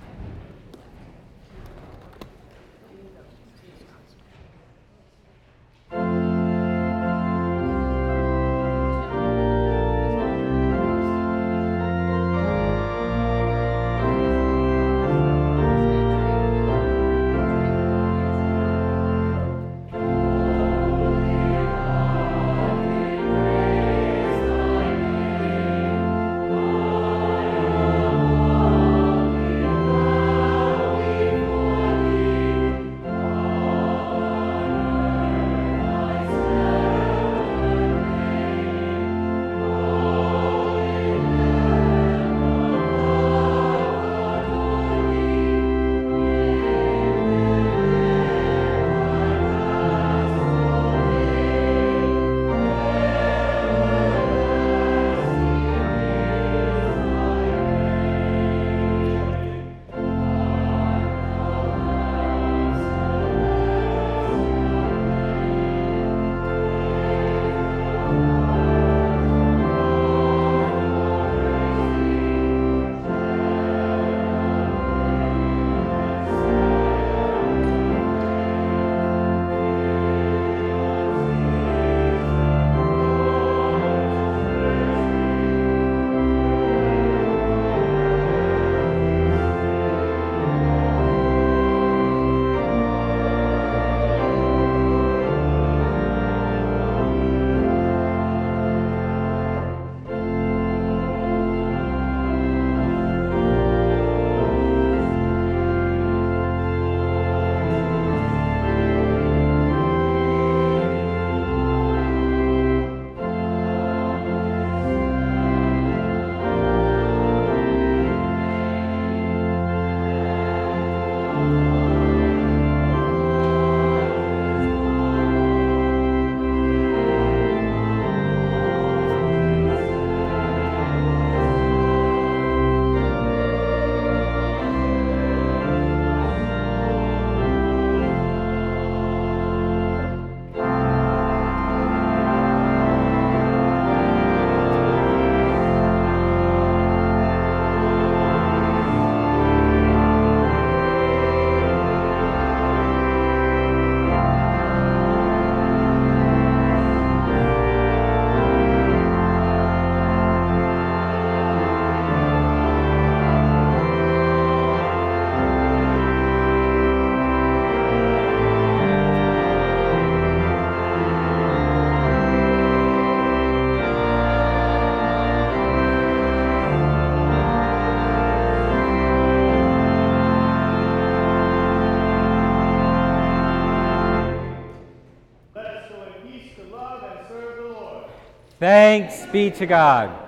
Thanks 188.65 189.27
be 189.27 189.51
to 189.51 189.67
God. 189.67 190.24